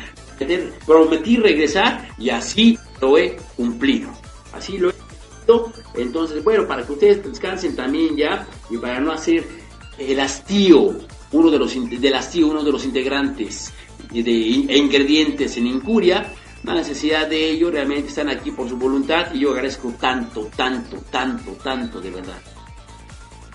Prometí 0.85 1.37
regresar 1.37 2.09
y 2.17 2.29
así 2.29 2.77
lo 3.01 3.17
he 3.17 3.37
cumplido. 3.55 4.09
Así 4.53 4.77
lo 4.77 4.89
he 4.89 4.93
cumplido. 4.93 5.71
Entonces, 5.95 6.43
bueno, 6.43 6.67
para 6.67 6.85
que 6.85 6.91
ustedes 6.91 7.23
descansen 7.23 7.75
también 7.75 8.17
ya 8.17 8.45
y 8.69 8.77
para 8.77 8.99
no 8.99 9.13
hacer 9.13 9.45
el 9.97 10.19
hastío, 10.19 10.93
uno 11.31 11.49
de 11.49 11.57
los, 11.57 11.73
del 11.89 12.13
hastío, 12.13 12.47
uno 12.47 12.63
de 12.63 12.71
los 12.71 12.83
integrantes 12.85 13.73
de 14.11 14.31
ingredientes 14.31 15.57
en 15.57 15.67
Incuria, 15.67 16.33
la 16.63 16.73
necesidad 16.73 17.27
de 17.27 17.49
ello, 17.49 17.71
realmente 17.71 18.09
están 18.09 18.29
aquí 18.29 18.51
por 18.51 18.67
su 18.67 18.77
voluntad 18.77 19.33
y 19.33 19.39
yo 19.39 19.51
agradezco 19.51 19.93
tanto, 19.99 20.49
tanto, 20.55 20.97
tanto, 21.11 21.51
tanto 21.63 22.01
de 22.01 22.09
verdad. 22.09 22.41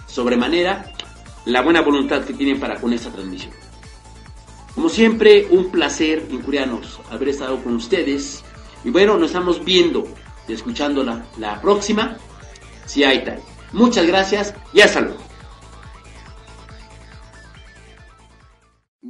Sobremanera, 0.07 0.93
la 1.47 1.63
buena 1.63 1.81
voluntad 1.81 2.25
que 2.25 2.33
tienen 2.33 2.61
para 2.61 2.81
con 2.81 2.93
esta 2.93 3.11
transmisión. 3.11 3.53
Como 4.75 4.89
siempre, 4.89 5.47
un 5.51 5.71
placer, 5.71 6.27
incurianos, 6.31 7.01
haber 7.11 7.31
estado 7.31 7.63
con 7.63 7.77
ustedes. 7.77 8.43
Y 8.85 8.91
bueno, 8.91 9.19
nos 9.19 9.31
estamos 9.31 9.63
viendo 9.65 10.05
y 10.49 10.53
escuchando 10.53 11.05
la, 11.05 11.27
la 11.39 11.61
próxima, 11.61 12.17
si 12.87 13.05
hay 13.05 13.25
tal. 13.25 13.41
Muchas 13.73 14.07
gracias 14.07 14.55
y 14.73 14.81
hasta 14.81 15.01
luego. 15.01 15.32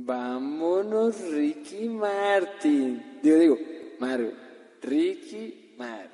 Vámonos, 0.05 1.21
Ricky 1.31 1.88
Martin. 1.88 3.01
Digo, 3.23 3.38
digo, 3.38 3.59
Mario. 4.01 4.33
Ricky 4.83 5.75
Martin. 5.79 6.12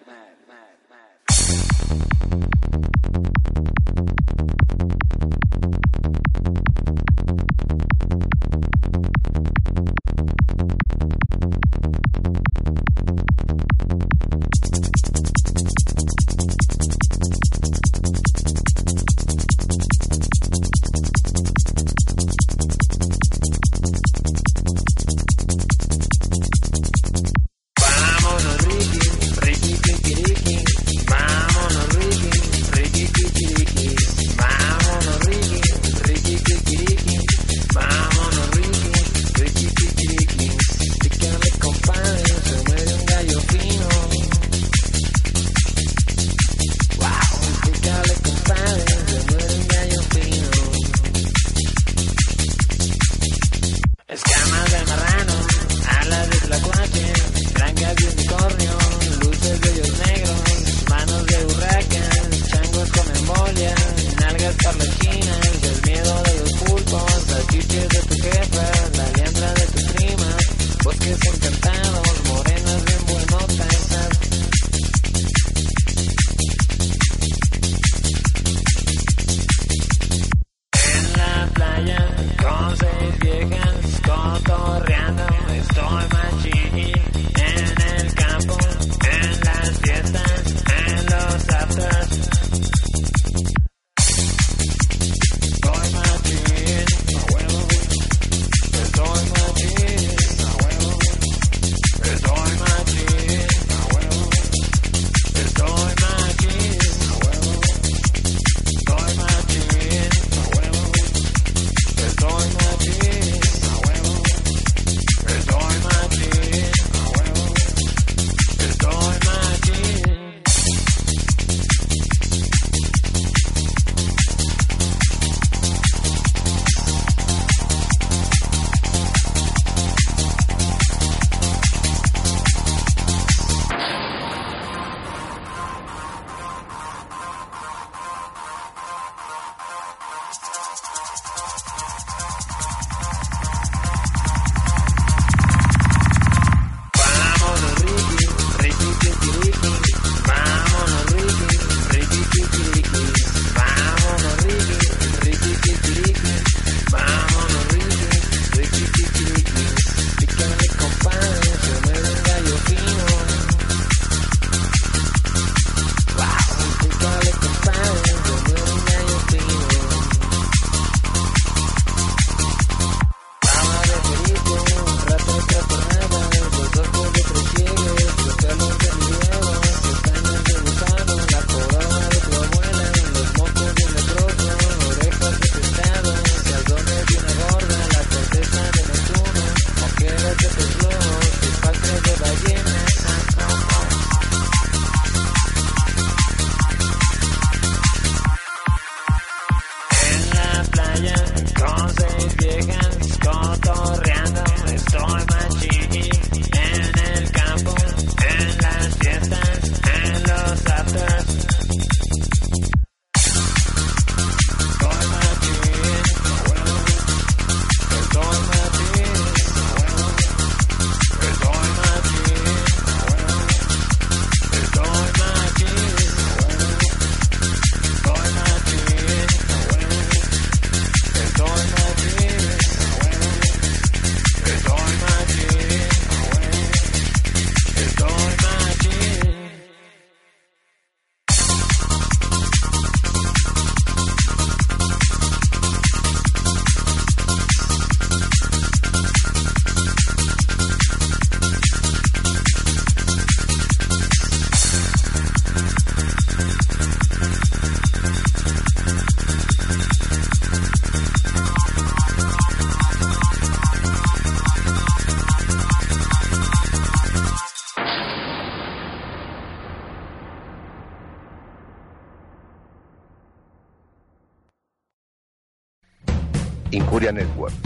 Incuria 277.09 277.13
Network 277.13 277.58